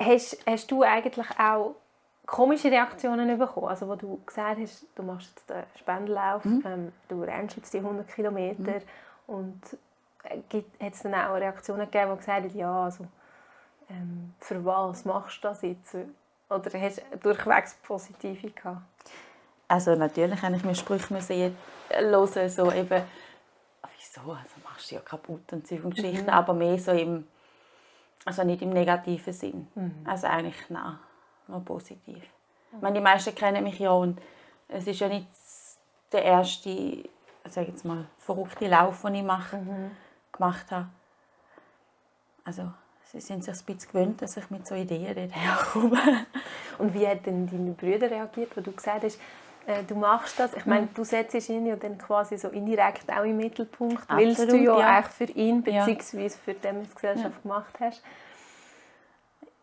[0.00, 1.76] hast, hast du eigentlich auch
[2.26, 3.68] komische Reaktionen bekommen?
[3.68, 6.62] Also wo du gesagt hast, du machst jetzt den Spendenlauf, mhm.
[6.64, 9.34] ähm, du rennst jetzt die 100 Kilometer mhm.
[9.34, 9.60] und
[10.24, 13.06] äh, hat es dann auch Reaktionen gegeben, die gesagt haben, ja, also,
[13.90, 15.96] ähm, für was machst du das jetzt?
[16.48, 18.82] Oder hast du durchwegs positive gehabt?
[19.68, 21.56] Also natürlich habe ich mir Sprüche müssen
[21.90, 23.02] hören, so eben,
[23.96, 26.28] wieso, also machst du ja kaputt und so Geschichten, mhm.
[26.28, 27.26] aber mehr so im,
[28.26, 29.66] also nicht im negativen Sinn.
[29.74, 30.04] Mhm.
[30.04, 30.98] Also eigentlich, nein,
[31.48, 32.22] nur positiv.
[32.74, 34.20] Ich meine, die meisten kennen mich ja und
[34.68, 35.26] es ist ja nicht
[36.12, 37.04] der erste,
[37.44, 39.90] sage jetzt mal, verrückte Lauf, den ich mache, mhm.
[40.32, 40.88] gemacht habe.
[42.44, 42.70] Also
[43.04, 46.26] sie sind sich ein bisschen gewöhnt, dass ich mit so Ideen dort herkomme.
[46.78, 49.20] Und wie haben denn deine Brüder reagiert, wo du gesagt hast,
[49.66, 50.54] äh, du machst das?
[50.54, 50.94] Ich meine, mhm.
[50.94, 54.86] du setzt ihn ja dann quasi so indirekt auch im Mittelpunkt, weil du ja, ja.
[54.96, 56.30] eigentlich für ihn bzw.
[56.30, 57.42] für die Gesellschaft ja.
[57.42, 58.02] gemacht hast.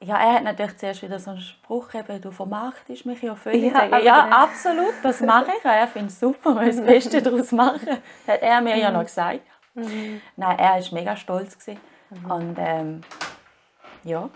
[0.02, 3.74] Ja, er hat natürlich zuerst wieder so einen Spruch, eben, du vermarktest mich ja völlig.
[3.74, 5.66] Ja, ja absolut, das mache ich.
[5.66, 7.98] Er findet es super, wir das Beste daraus machen.
[8.26, 8.82] Das hat er mir mhm.
[8.82, 9.42] ja noch gesagt.
[9.74, 10.22] Mhm.
[10.38, 11.58] Nein, er war mega stolz.
[11.68, 12.32] Mhm.
[12.32, 13.02] Und ähm,
[14.06, 14.30] ja,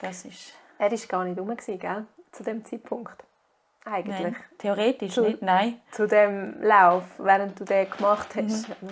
[0.00, 0.54] das ist...
[0.78, 2.06] Er war gar nicht rum, gell?
[2.32, 3.22] zu dem Zeitpunkt.
[3.84, 4.20] Eigentlich.
[4.20, 5.80] Nein, theoretisch zu, nicht, nein.
[5.90, 8.68] Zu dem Lauf, während du den gemacht hast.
[8.68, 8.88] Mhm.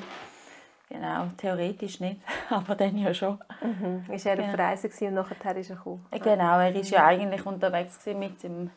[0.90, 2.20] Genau, theoretisch nicht,
[2.50, 3.38] aber dann ja schon.
[3.62, 4.12] Mhm.
[4.12, 6.06] Ist er auf Reise und nachher ist er gekommen?
[6.10, 8.70] Genau, er war ja eigentlich unterwegs mit dem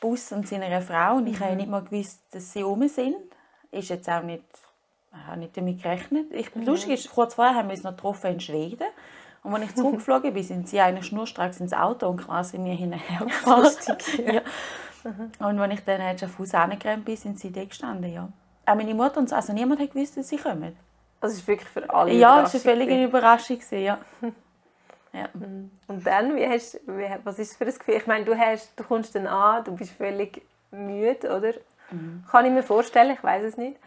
[0.00, 1.44] Bus und seiner Frau und ich mhm.
[1.44, 3.16] habe nicht mal gewusst, dass sie rum sind.
[3.70, 4.44] Ist jetzt auch nicht,
[5.12, 6.32] ich habe nicht damit gerechnet.
[6.32, 6.64] Ich, mhm.
[6.64, 8.86] Lustig ist, kurz vorher haben wir uns noch getroffen in Schweden
[9.46, 13.24] und als ich zurückgeflogen bin, sind sie eigentlich schnurstracks ins Auto und quasi mir hinterher
[13.24, 13.72] gefahren.
[14.26, 14.40] ja.
[15.04, 15.30] Mhm.
[15.38, 18.28] Und als ich dann auf Haus angerannt bin, sind sie da gestanden, ja.
[18.66, 20.76] Auch meine Mutter und so, also niemand hat gewusst, dass sie kommen.
[21.20, 23.98] Das ist wirklich für alle Ja, es war eine völlige Überraschung, ja.
[25.12, 25.28] ja.
[25.32, 25.70] Mhm.
[25.88, 27.94] Und dann, wie hast, wie, was ist das für ein Gefühl?
[27.94, 31.52] Ich meine, du, hast, du kommst dann an, du bist völlig müde, oder?
[31.90, 32.24] Mhm.
[32.30, 33.78] Kann ich mir vorstellen, ich weiß es nicht.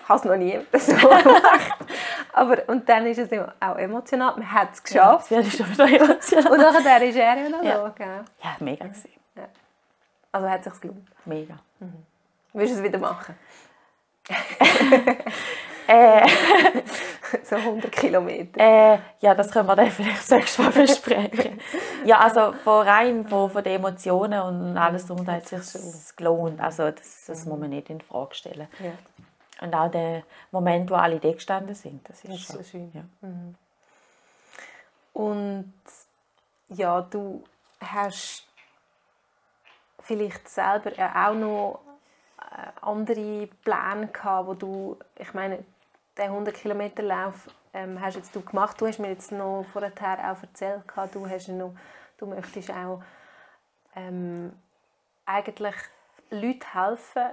[0.00, 1.86] Ich habe es noch nie so gemacht.
[2.34, 4.34] Aber, und dann ist es auch emotional.
[4.36, 5.30] Man hat es geschafft.
[5.30, 6.52] Ja, schon wieder emotional.
[6.52, 7.94] Und nachher ist er ja noch ja.
[7.96, 8.24] da.
[8.42, 8.84] Ja, mega.
[8.84, 9.48] Ja.
[10.32, 11.08] Also hat es sich gelohnt?
[11.24, 11.54] Mega.
[11.80, 12.04] Mhm.
[12.52, 13.34] Willst du es wieder machen?
[15.86, 16.26] Äh,
[17.42, 18.60] so 100 Kilometer.
[18.60, 21.60] Äh, ja, das können wir dann vielleicht nächstes Mal besprechen.
[22.04, 26.60] ja, also von rein von, von den Emotionen und alles drum hat es sich gelohnt.
[26.60, 28.68] Also das, das muss man nicht in Frage stellen.
[28.80, 28.92] Ja.
[29.60, 32.90] Und auch der Moment, wo alle da gestanden sind, das ist, das ist so schön.
[32.92, 33.02] Ja.
[33.20, 33.54] Mhm.
[35.12, 35.72] Und
[36.68, 37.44] ja, du
[37.80, 38.46] hast
[40.02, 41.80] vielleicht selber auch noch
[42.40, 45.64] äh, andere Pläne gehabt, wo du, ich meine,
[46.18, 48.80] den 100 Kilometer Lauf ähm, hast jetzt du gemacht.
[48.80, 51.74] Du hast mir jetzt noch vorher auch erzählt, du hast noch,
[52.18, 53.02] du möchtest auch
[53.96, 54.52] ähm,
[55.26, 55.74] eigentlich
[56.30, 57.30] Leuten helfen,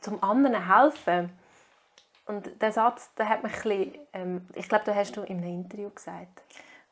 [0.00, 1.30] zum anderen helfen.
[2.26, 5.38] Und der Satz, der hat mich ein bisschen, ähm, ich glaube, da hast du in
[5.38, 6.42] einem Interview gesagt.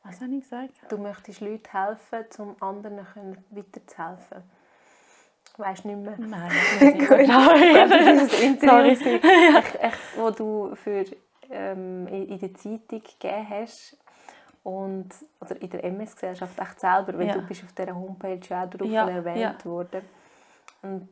[0.03, 0.71] Was habe ich gesagt?
[0.89, 3.05] Du möchtest Leuten helfen, zum anderen
[3.49, 4.43] weiterzuhelfen.
[5.57, 6.15] Weißt du nicht mehr?
[6.17, 7.47] Nein, nicht genau.
[7.47, 9.19] das ist ein Interview,
[9.57, 11.05] echt, echt, wo du für,
[11.49, 13.97] ähm, in der Zeitung gegeben hast.
[14.63, 17.33] Und, oder in der MS-Gesellschaft echt selber, weil ja.
[17.35, 19.65] du bist auf dieser Homepage auch darauf ja, erwähnt ja.
[19.65, 20.01] worden.
[20.81, 21.07] Und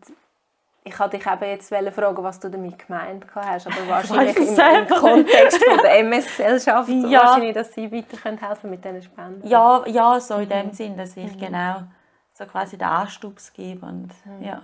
[0.84, 4.88] ich wollte dich eben jetzt fragen, was du damit gemeint hast, aber wahrscheinlich im, im,
[4.88, 7.22] Kontext von der MS-Gesellschaft, ja.
[7.22, 9.48] wahrscheinlich, dass sie weiter helfen mit diesen Spenden.
[9.48, 10.74] Ja, ja so in dem mhm.
[10.74, 11.40] Sinn, dass ich mhm.
[11.40, 11.84] genau
[12.34, 14.44] so quasi den Anstupс gebe und mhm.
[14.44, 14.64] ja.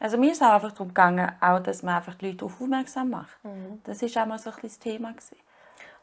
[0.00, 3.10] Also mir ist auch einfach darum gegangen, auch, dass man einfach die Leute darauf aufmerksam
[3.10, 3.42] macht.
[3.44, 3.80] Mhm.
[3.84, 5.12] Das war auch mal so ein das Thema.
[5.12, 5.36] Gewesen.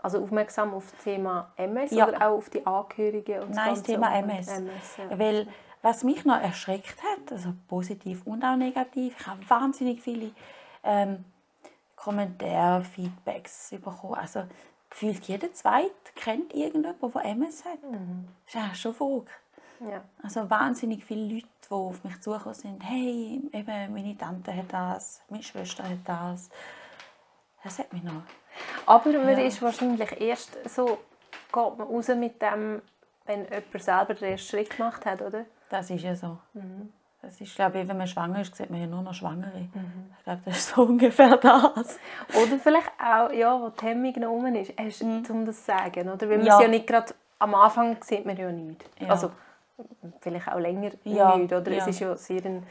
[0.02, 2.08] Also aufmerksam auf das Thema MS ja.
[2.08, 3.42] oder auch auf die Angehörigen?
[3.44, 4.48] Und Nein, das, das Thema MS.
[4.48, 5.20] MS ja.
[5.20, 5.48] Weil
[5.84, 10.32] was mich noch erschreckt hat, also positiv und auch negativ, ich habe wahnsinnig viele
[10.84, 11.26] ähm,
[11.96, 14.16] Kommentare, Feedbacks bekommen.
[14.16, 14.44] Also
[14.90, 17.84] gefühlt jeder Zweite kennt irgendjemanden, der MS hat.
[17.84, 18.28] Mhm.
[18.46, 19.32] Das ist ja schon verrückt.
[19.90, 20.02] Ja.
[20.22, 22.82] Also wahnsinnig viele Leute, die auf mich zugekommen sind.
[22.84, 26.50] Hey, eben, meine Tante hat das, meine Schwester hat das.
[27.64, 28.22] Das hat mich noch.
[28.86, 30.86] Aber man ist wahrscheinlich erst so,
[31.52, 32.82] geht man raus mit dem,
[33.26, 35.46] wenn jemand selber den ersten Schritt gemacht hat, oder?
[35.70, 36.38] Das ist ja so.
[37.22, 39.68] Das ist, glaube ich, wenn man schwanger ist, sieht man ja nur noch Schwangere.
[40.18, 42.00] Ich glaube, das ist so ungefähr das.
[42.34, 46.10] Oder vielleicht auch, ja, wo die Hemmung noch rum ist, hast, um das zu sagen,
[46.10, 46.28] oder?
[46.30, 46.56] Weil man Ja.
[46.58, 48.86] es ja nicht gerade am Anfang sieht man ja nichts.
[49.00, 49.10] Ja.
[49.10, 49.32] Also
[50.20, 51.72] vielleicht auch länger Ja, nicht, oder?
[51.72, 51.88] Es ja.
[51.88, 52.68] ist ja sehr ein,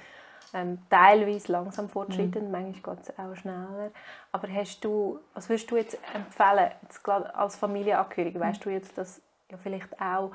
[0.52, 3.90] ähm, teilweise langsam fortschreitend, manchmal geht es auch schneller.
[4.32, 9.22] Aber hast du, was würdest du jetzt empfehlen, jetzt als Familienangehörige, weißt du jetzt, dass
[9.50, 10.32] ja vielleicht auch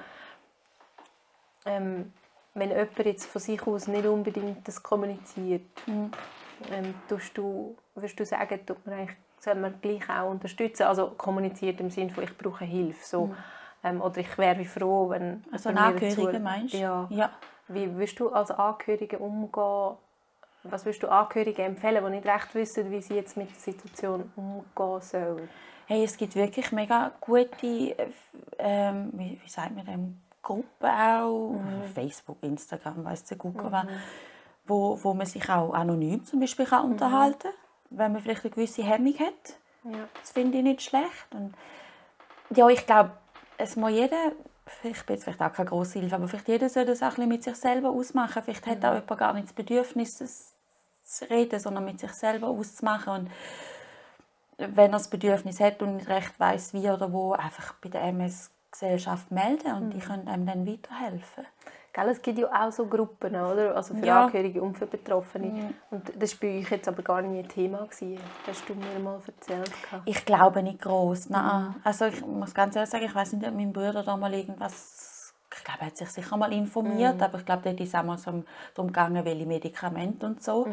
[1.66, 2.14] ähm,
[2.54, 8.26] wenn jemand jetzt von sich aus nicht unbedingt das kommuniziert, ähm, tust du, würdest du
[8.26, 10.84] sagen, tut man eigentlich, soll man gleich auch unterstützen?
[10.84, 13.06] Also kommuniziert im Sinne von, ich brauche Hilfe.
[13.06, 13.36] So.
[13.86, 16.78] Ähm, oder ich wäre wie froh, wenn Also ein Angehöriger meinst du?
[16.78, 17.08] Ja.
[17.12, 17.30] ja.
[17.68, 19.98] Wie würdest du als Angehörige umgehen?
[20.64, 24.32] Was würdest du Angehörigen empfehlen, die nicht recht wissen, wie sie jetzt mit der Situation
[24.36, 25.50] umgehen sollen?
[25.86, 28.08] Hey, es gibt wirklich mega gute, äh,
[28.58, 31.60] ähm, wie, wie sagt man dem, Gruppen auch,
[31.96, 33.88] Facebook, Instagram, weiss der Google was,
[34.68, 38.52] wo, wo man sich auch anonym zum Beispiel kann unterhalten kann, wenn man vielleicht eine
[38.52, 39.58] gewisse Hemmung hat.
[39.84, 40.08] Ja.
[40.22, 41.34] Das finde ich nicht schlecht.
[41.34, 41.56] Und
[42.52, 43.12] ja, ich glaube,
[43.58, 44.32] es muss jeder,
[44.84, 47.16] ich bin jetzt vielleicht auch keine grosse Hilfe, aber vielleicht jeder soll das auch ein
[47.16, 48.44] bisschen mit sich selber ausmachen.
[48.44, 50.54] Vielleicht hat auch jemand gar nicht das Bedürfnis, das
[51.04, 53.14] zu reden, sondern mit sich selber auszumachen.
[53.14, 53.32] Und
[54.58, 58.04] wenn er das Bedürfnis hat und nicht recht weiß wie oder wo, einfach bei der
[58.04, 61.46] MS-Gesellschaft melden und die können einem dann weiterhelfen.
[61.96, 63.74] Gell, es gibt ja auch so Gruppen, oder?
[63.74, 64.26] Also für Ja.
[64.26, 65.74] Angehörige und für Betroffene.
[65.92, 67.86] Und das war bei euch jetzt aber gar nicht ein Thema.
[67.86, 68.20] Gewesen.
[68.46, 69.72] Das hast du mir mal erzählt.
[70.04, 71.30] Ich glaube nicht groß.
[71.30, 71.74] Nein.
[71.86, 75.34] Also ich muss ganz ehrlich sagen, ich weiß nicht, ob mein Bruder da mal irgendwas.
[75.58, 78.18] Ich glaube, er hat sich sicher mal informiert, aber ich glaube, dort ist auch mal
[78.18, 80.68] so darum gegangen, welche Medikamente und so.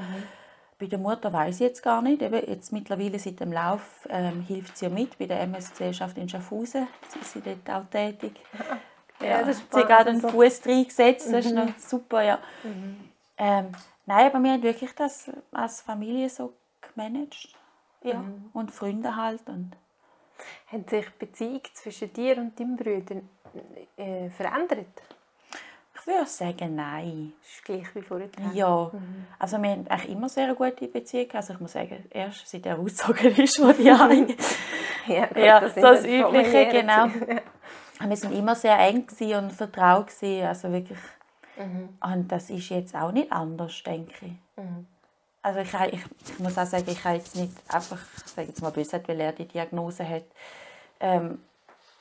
[0.77, 2.21] Bei der Mutter weiß ich jetzt gar nicht.
[2.21, 6.29] Eben jetzt mittlerweile seit dem Lauf ähm, hilft sie ja mit bei der MS-Gesellschaft in
[6.29, 6.89] Schaffhausen.
[7.21, 8.41] Ist sie dort auch tätig.
[9.23, 10.21] Ja, das ist sie gerade einen.
[10.21, 11.33] Fuß reingesetzt.
[11.33, 12.39] Das ist noch super, ja.
[13.37, 13.73] Ähm,
[14.07, 17.49] nein, aber wir haben wirklich das als Familie so gemanagt.
[18.03, 18.23] Ja.
[18.53, 19.49] Und Freunde halt.
[19.49, 19.73] Und
[20.67, 23.23] Hat sich die Beziehung zwischen dir und deinem Bruder
[23.97, 25.03] äh, verändert?
[26.03, 27.33] ich würde sagen, nein.
[27.41, 28.29] Das ist gleich wie vorher.
[28.55, 28.91] Ja,
[29.39, 31.29] also wir haben eigentlich immer sehr gute Beziehung.
[31.33, 34.35] Also ich muss sagen, erst seit er ausgezogen ist, wo die eine.
[35.05, 37.07] Ja, gut, ja, das sind das dann Übliche, genau.
[38.07, 39.07] Wir sind immer sehr eng
[39.39, 40.99] und vertraut gewesen, also wirklich.
[41.57, 41.89] Mhm.
[42.01, 44.33] Und das ist jetzt auch nicht anders, denke ich.
[45.43, 48.63] Also ich, ich, ich muss auch sagen, ich habe jetzt nicht einfach, ich sage jetzt
[48.63, 50.25] mal böse, weil er die Diagnose hat,
[51.01, 51.43] ähm,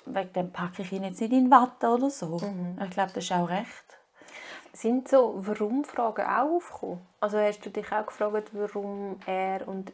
[0.06, 2.38] wegen dem packe ich ihn jetzt nicht in Watte oder so.
[2.38, 2.80] Mhm.
[2.84, 3.98] Ich glaube, das ist auch recht.
[4.74, 7.02] Sind so Warum-Fragen auch aufgekommen?
[7.20, 9.92] Also hast du dich auch gefragt, warum er und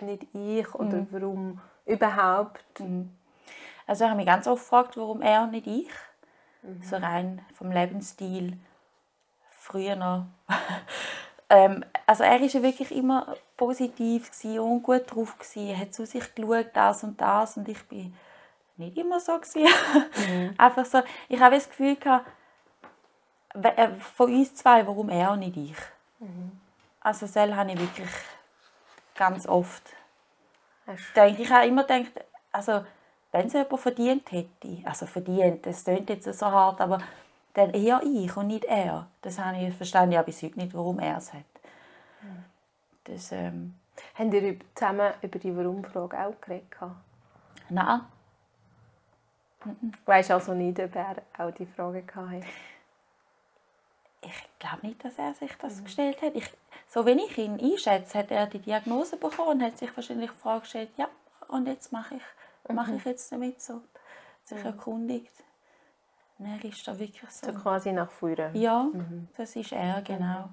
[0.00, 1.06] nicht ich oder Mhm.
[1.10, 2.80] warum überhaupt?
[3.90, 5.90] Also ich habe mich ganz oft gefragt, warum er und nicht ich.
[6.62, 6.80] Mhm.
[6.80, 8.56] So rein vom Lebensstil.
[9.50, 10.26] Früher noch.
[11.50, 15.36] ähm, also er war ja wirklich immer positiv gewesen und gut drauf.
[15.36, 15.70] Gewesen.
[15.70, 17.56] Er hat zu sich geschaut, das und das.
[17.56, 18.14] Und ich bin
[18.76, 19.36] nicht immer so.
[19.36, 19.66] Gewesen.
[20.28, 20.54] Mhm.
[20.56, 21.02] Einfach so.
[21.28, 22.30] Ich habe das Gefühl, gehabt,
[23.54, 25.76] äh, von uns zwei, warum er und nicht ich.
[26.20, 26.60] Mhm.
[27.00, 28.10] Also das habe ich wirklich
[29.16, 29.82] ganz oft
[31.16, 32.12] denke, ich habe immer gedacht,
[32.52, 32.84] also
[33.32, 36.98] wenn es jemand verdient hätte, also verdient, das klingt jetzt so hart, aber
[37.54, 39.06] dann eher ich und nicht er.
[39.22, 41.44] Das habe ich, verstehe ich auch bis heute nicht, warum er es hat.
[43.04, 43.74] Das, ähm,
[44.14, 46.66] Habt ihr zusammen über die Warum-Frage auch geredet?
[47.68, 48.00] nein,
[50.06, 52.46] Weißt also nicht, ob er auch die Frage hatte?
[54.22, 56.34] ich glaube nicht, dass er sich das gestellt hat.
[56.34, 56.50] Ich,
[56.88, 60.36] so wie ich ihn einschätze, hat er die Diagnose bekommen und hat sich wahrscheinlich die
[60.36, 61.08] Frage gestellt, ja,
[61.48, 62.22] und jetzt mache ich,
[62.72, 63.80] mache ich jetzt damit so.
[64.44, 65.32] Sich erkundigt.
[66.38, 67.52] Und er ist da wirklich so.
[67.52, 68.50] So quasi nach vorne.
[68.54, 68.88] Ja,
[69.36, 70.48] das ist er, genau.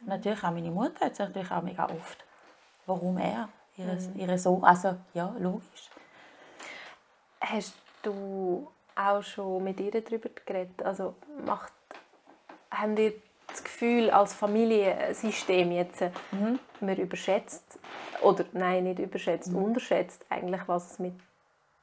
[0.00, 2.24] Natürlich auch meine Mutter hat sich natürlich auch mega oft.
[2.86, 3.48] Warum er?
[3.76, 5.88] Ihre, ihre Sohn, also ja, logisch.
[7.40, 10.82] Hast du auch schon mit ihr darüber geredet?
[10.82, 11.72] Also macht,
[12.70, 13.14] habt ihr
[13.46, 16.10] das Gefühl, als Familiensystem jetzt, äh,
[16.80, 17.71] man überschätzt,
[18.22, 21.14] oder nein, nicht überschätzt, unterschätzt eigentlich, was es mit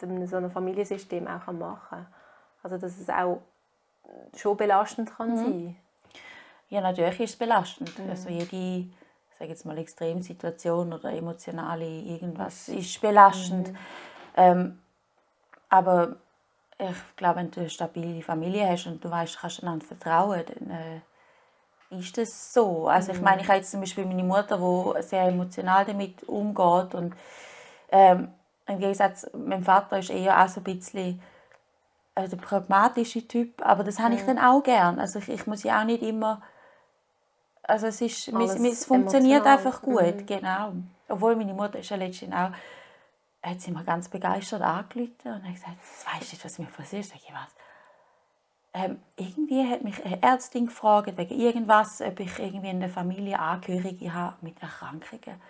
[0.02, 2.08] einem, so einem Familiensystem auch machen kann?
[2.64, 3.42] Also dass es auch
[4.36, 5.76] schon belastend kann sein
[6.70, 7.92] Ja, natürlich ist es belastend.
[8.10, 8.90] Also jede,
[9.38, 13.72] sage jetzt mal, Extremsituation oder emotionale irgendwas ist belastend.
[14.36, 14.80] Ähm,
[15.70, 16.16] aber
[16.78, 20.44] ich glaube, wenn du eine stabile Familie hast und du weißt, du kannst einander vertrauen,
[20.48, 21.02] dann äh,
[21.90, 22.88] ist das so.
[22.88, 26.94] Also ich meine, ich habe jetzt zum Beispiel meine Mutter, die sehr emotional damit umgeht
[26.94, 27.16] und
[27.92, 28.30] ähm,
[28.68, 31.20] im Gegensatz, mein Vater ist eher auch so ein bisschen
[32.14, 35.00] äh, der pragmatische Typ, aber das habe ich dann auch gern.
[35.00, 36.42] Also ich, ich muss ja auch nicht immer,
[37.64, 39.58] also es ist, Alles es funktioniert emotional.
[39.58, 40.74] einfach gut, genau.
[41.08, 42.52] Obwohl meine Mutter ist ja letztens auch,
[43.42, 45.78] hat sie mir ganz begeistert angerufen und hat gesagt,
[46.14, 47.06] weißt nicht, was mir passiert.
[47.06, 47.56] Sag ich, was?
[48.74, 53.40] Ähm, irgendwie hat mich eine Ärztin gefragt, wegen irgendwas, ob ich irgendwie in der Familie
[53.40, 55.42] Angehörige habe mit Erkrankungen.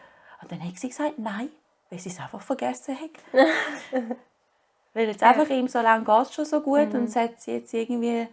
[0.42, 1.50] Und dann hat sie gesagt, nein,
[1.90, 3.44] weil sie es einfach vergessen hat.
[4.94, 7.54] weil jetzt einfach ihm so lange geht es schon so gut und es hat sie
[7.56, 8.28] jetzt irgendwie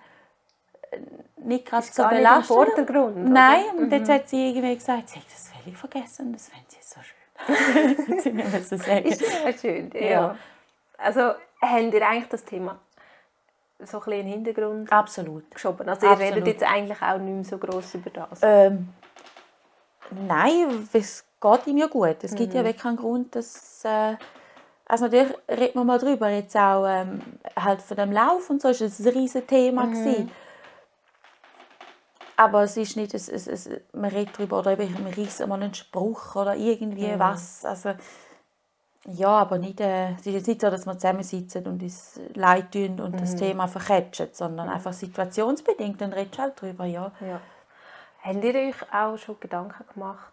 [0.90, 1.00] äh,
[1.38, 2.46] nicht gerade so gar nicht im belastet.
[2.46, 3.28] Vordergrund, oder?
[3.28, 6.66] Nein, und jetzt hat sie irgendwie gesagt, sie hat das völlig vergessen und das fände
[6.68, 8.18] sie so schön.
[8.20, 9.04] sie nicht mehr so sagen.
[9.04, 10.00] Ist ja schön, ja.
[10.00, 10.36] Ja.
[10.96, 11.20] Also
[11.60, 12.78] habt ihr eigentlich das Thema
[13.78, 15.50] so ein bisschen in den Hintergrund Absolut.
[15.50, 15.88] geschoben?
[15.88, 16.34] Also ihr Absolut.
[16.34, 18.40] redet jetzt eigentlich auch nicht mehr so gross über das?
[18.42, 18.88] Ähm,
[20.10, 22.16] nein, es geht ihm ja gut.
[22.22, 23.84] Es gibt ja wirklich keinen Grund, dass...
[23.84, 24.16] Äh,
[24.88, 27.20] also natürlich reden wir mal drüber, jetzt auch ähm,
[27.58, 30.30] halt von dem Lauf und so, ist es ein riesiges Thema gewesen.
[32.36, 35.60] Aber es ist nicht, es, es, es, man redet darüber, oder eben, man reißt mal
[35.60, 37.64] einen Spruch oder irgendwie was.
[37.64, 37.94] Also,
[39.08, 42.72] ja, aber nicht, äh, es ist jetzt nicht so, dass wir zusammensitzen und uns leid
[42.72, 47.12] tun und das Thema verketschen, sondern einfach situationsbedingt, dann redest du halt drüber, ja.
[47.20, 47.40] Ja.
[48.22, 50.32] Habt ihr euch auch schon Gedanken gemacht,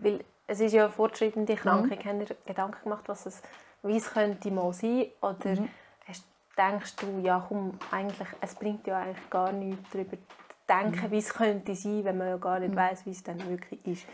[0.00, 3.42] weil es ist ja eine fortschreitende Krankung, habt ihr Gedanken gemacht, was es,
[3.82, 5.06] wie es könnte mal sein?
[5.20, 5.68] Oder
[6.06, 6.24] hast,
[6.56, 10.22] denkst du, ja komm, eigentlich, es bringt ja eigentlich gar nichts darüber zu
[10.68, 13.84] denken, wie es könnte sein, wenn man ja gar nicht weiß, wie es dann wirklich
[13.84, 14.06] ist?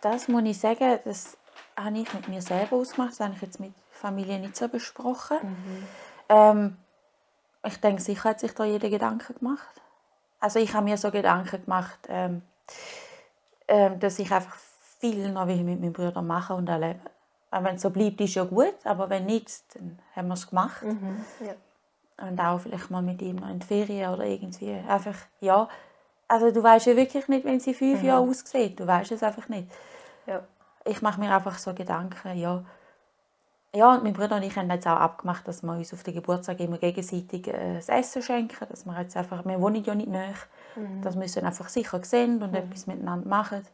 [0.00, 1.36] Das muss ich sagen, das
[1.84, 3.12] habe ich mit mir selber ausgemacht.
[3.12, 5.38] Das habe ich jetzt mit der Familie nicht so besprochen.
[6.28, 6.76] Ähm,
[7.64, 9.80] ich denke, sicher hat sich da jeder Gedanken gemacht.
[10.40, 12.42] Also ich habe mir so Gedanken gemacht, ähm,
[13.66, 14.56] ähm, dass ich einfach
[15.00, 17.00] viel noch wie mit meinem Bruder mache und erlebe.
[17.50, 20.48] Und Wenn es so bleibt, ist ja gut, aber wenn nicht, dann haben wir es
[20.48, 20.82] gemacht.
[21.40, 22.26] Ja.
[22.26, 24.72] Und auch vielleicht mal mit ihm noch in die Ferien oder irgendwie.
[24.88, 25.68] Einfach, ja.
[26.26, 28.78] Also du weißt ja wirklich nicht, wenn sie fünf Jahre aussieht.
[28.78, 29.68] Du weißt es einfach nicht.
[30.26, 30.42] Ja.
[30.84, 32.64] Ich mache mir einfach so Gedanken, ja.
[33.74, 36.14] Ja, und mein Bruder und ich haben jetzt auch abgemacht, dass wir uns auf den
[36.14, 38.66] Geburtstag immer gegenseitig äh, das Essen schenken.
[38.68, 40.34] Dass wir jetzt einfach, wir wohnen ja nicht nahe,
[41.02, 43.66] dass wir uns einfach sicher sehen und etwas miteinander machen.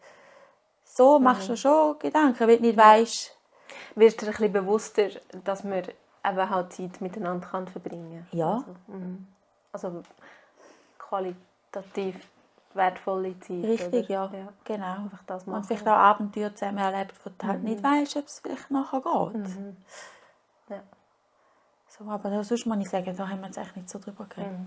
[0.84, 3.34] So machst du schon Gedanken, wenn du nicht weißt,
[3.94, 5.08] Wirst du dir ein bisschen bewusster,
[5.44, 8.38] dass man eben halt Zeit miteinander kann verbringen kann?
[8.38, 8.52] Ja.
[8.56, 9.26] Also, mhm.
[9.72, 10.02] also
[10.98, 12.16] qualitativ
[12.74, 13.64] wertvolle Zeit.
[13.64, 14.30] richtig, oder?
[14.32, 14.94] ja, genau.
[15.04, 15.64] Einfach das Und machen.
[15.64, 19.48] vielleicht auch Abenteuer zusammen erlebt, wo du halt nicht weißt, ob es vielleicht nachher geht.
[20.68, 20.82] Ja.
[21.88, 24.58] So, aber sonst muss ich sagen, da haben wir jetzt eigentlich nicht so drüber geredet.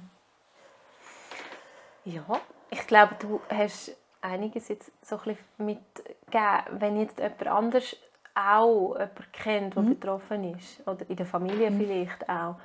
[2.06, 2.24] Ja,
[2.70, 3.92] ich glaube, du hast
[4.22, 6.80] einiges jetzt so ein mitgegeben.
[6.80, 7.96] Wenn jetzt jemand anders
[8.34, 12.56] auch jemanden kennt, der betroffen ist, oder in der Familie vielleicht auch,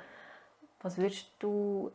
[0.81, 1.91] was würdest du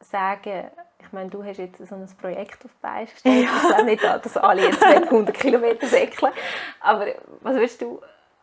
[0.00, 0.70] sagen?
[1.00, 3.44] Ich meine, du hast jetzt so ein Projekt auf die Beine gestellt.
[3.44, 6.32] Ich glaube nicht, dass alle jetzt 100 Kilometer säckeln.
[6.80, 7.06] Aber
[7.40, 8.00] was würdest du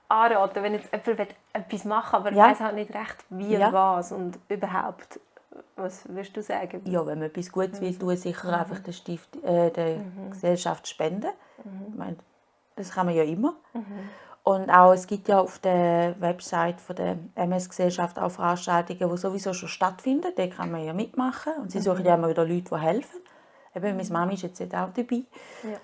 [0.07, 2.45] anraten, wenn jetzt jemand etwas machen will, aber Ja.
[2.51, 3.67] weiß halt nicht recht, wie Ja.
[3.67, 5.19] und was und überhaupt,
[5.75, 6.81] was würdest du sagen?
[6.85, 9.97] Ja, wenn man etwas Gutes will, tun, sicher einfach der, Stift, äh, der
[10.29, 11.31] Gesellschaft spenden.
[11.89, 12.17] Ich meine,
[12.75, 13.53] das kann man ja immer.
[14.47, 19.53] Und auch, es gibt ja auf der Website von der MS-Gesellschaft auch Veranstaltungen, die sowieso
[19.53, 20.31] schon stattfinden.
[20.35, 21.53] Da kann man ja mitmachen.
[21.59, 23.21] Und sie suchen ja immer wieder Leute, die helfen.
[23.73, 25.23] Eben, meine Mami ist jetzt auch dabei.
[25.63, 25.79] Ja.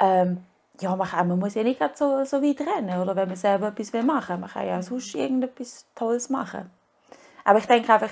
[0.00, 0.44] Ähm,
[0.80, 3.00] ja, man, kann, man muss ja nicht so, so weit rennen.
[3.00, 4.38] Oder wenn man selber etwas will machen will.
[4.38, 6.68] Man kann ja sonst irgendetwas Tolles machen.
[7.44, 8.10] Aber ich denke einfach,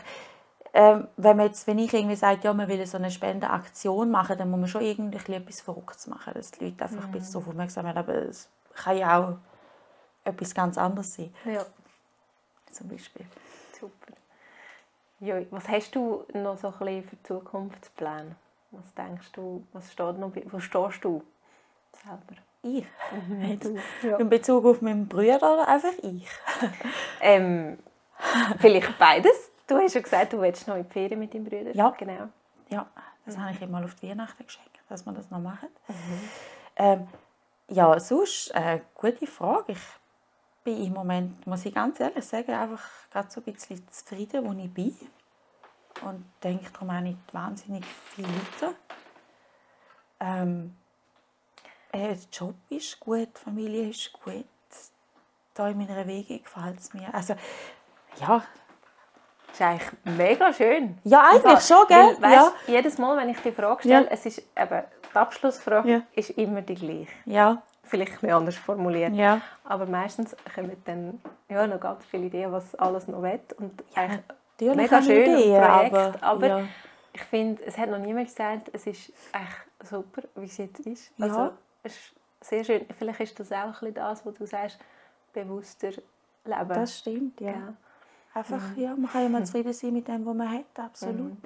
[0.75, 4.39] ähm, wenn, man jetzt, wenn ich irgendwie sage, ja, man will so eine Spendenaktion machen,
[4.39, 7.49] dann muss man schon irgendwie etwas Verrücktes machen, dass die Leute einfach ein bisschen darauf
[7.49, 7.99] aufmerksam werden.
[7.99, 9.39] Aber es kann ja auch
[10.29, 11.65] etwas ganz anderes sein, Ja.
[12.73, 13.27] zum Beispiel.
[13.79, 14.13] Super.
[15.21, 18.37] Ja, was hast du noch so ein bisschen für Zukunftspläne?
[18.71, 21.23] Was denkst du, was steht noch, wo stehst du
[22.05, 22.41] selber?
[22.63, 22.85] Ich?
[23.49, 23.71] Jetzt,
[24.03, 24.17] Ja.
[24.19, 26.29] In Bezug auf meinen Bruder oder einfach ich?
[27.21, 27.79] Ähm,
[28.59, 29.51] vielleicht beides.
[29.67, 31.75] Du hast ja gesagt, du willst noch in die Ferien mit deinem Bruder.
[31.75, 31.91] Ja.
[31.99, 32.29] Genau.
[32.69, 32.87] Ja,
[33.27, 35.69] das habe ich ihm mal auf die Weihnachten geschenkt, dass wir das noch machen.
[36.77, 37.09] Ähm,
[37.69, 39.73] ja, sonst, äh, gute Frage.
[39.73, 39.79] Ich
[40.69, 44.53] bin im Moment, muss ich ganz ehrlich sagen, einfach gerade so ein bisschen zufrieden, wo
[44.63, 44.95] ich bin.
[46.03, 48.75] Und denke darum auch nicht wahnsinnig viel weiter.
[50.21, 50.77] Ähm,
[51.93, 54.45] äh, der Job ist gut, die Familie ist gut.
[55.55, 57.13] Da in meiner Wege gefällt es mir.
[57.13, 57.35] Also,
[58.21, 58.45] ja,
[59.51, 60.99] ist eigentlich mega schön.
[61.03, 62.17] Ja, eigentlich schon, gell?
[62.21, 62.75] Weil, weißt, ja.
[62.75, 64.11] Jedes Mal, wenn ich die Frage stelle, Ja.
[64.11, 66.03] es ist eben, die Abschlussfrage Ja.
[66.13, 67.09] ist immer die gleiche.
[67.25, 69.15] Ja, Vielleicht ein bisschen anders formuliert.
[69.15, 69.41] ja.
[69.65, 73.41] Aber meistens kommen dann ja, noch ganz viele Ideen, was alles noch will.
[73.57, 74.23] Und eigentlich
[74.61, 76.69] Natürlich mega schön Ideen, Projekt, aber, aber, ja.
[77.13, 81.13] ich finde, es hat noch niemand gesagt, es ist echt super, wie es jetzt ist.
[81.17, 81.27] Ja.
[81.27, 82.87] Also, es ist sehr schön.
[82.99, 84.79] Vielleicht ist das auch ein das, was du sagst,
[85.33, 85.91] bewusster
[86.45, 86.69] leben.
[86.69, 87.51] Das stimmt, ja.
[87.51, 87.75] Ja.
[88.35, 91.37] Einfach, ja, man kann ja mal zufrieden sein mit dem, was man hat, absolut.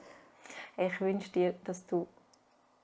[0.77, 2.07] Ich wünsche dir, dass du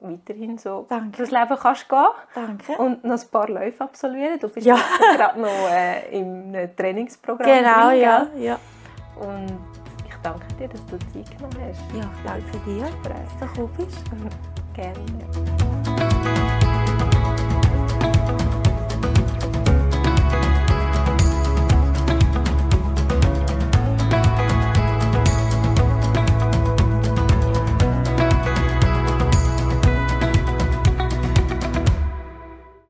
[0.01, 1.17] weiterhin so Danke.
[1.17, 2.73] durchs Leben kannst gehen Danke.
[2.79, 4.39] und noch ein paar Läufe absolvieren.
[4.39, 4.77] Du bist Ja.
[5.17, 7.47] gerade noch äh, im Trainingsprogramm.
[7.47, 8.43] genau, drin, ja, gell?
[8.43, 8.59] ja.
[9.21, 9.59] Und
[10.09, 11.81] ich danke dir, dass du Zeit genommen hast.
[11.97, 14.05] Ja, danke dir, dass du gekommen bist.
[14.75, 16.58] Gerne.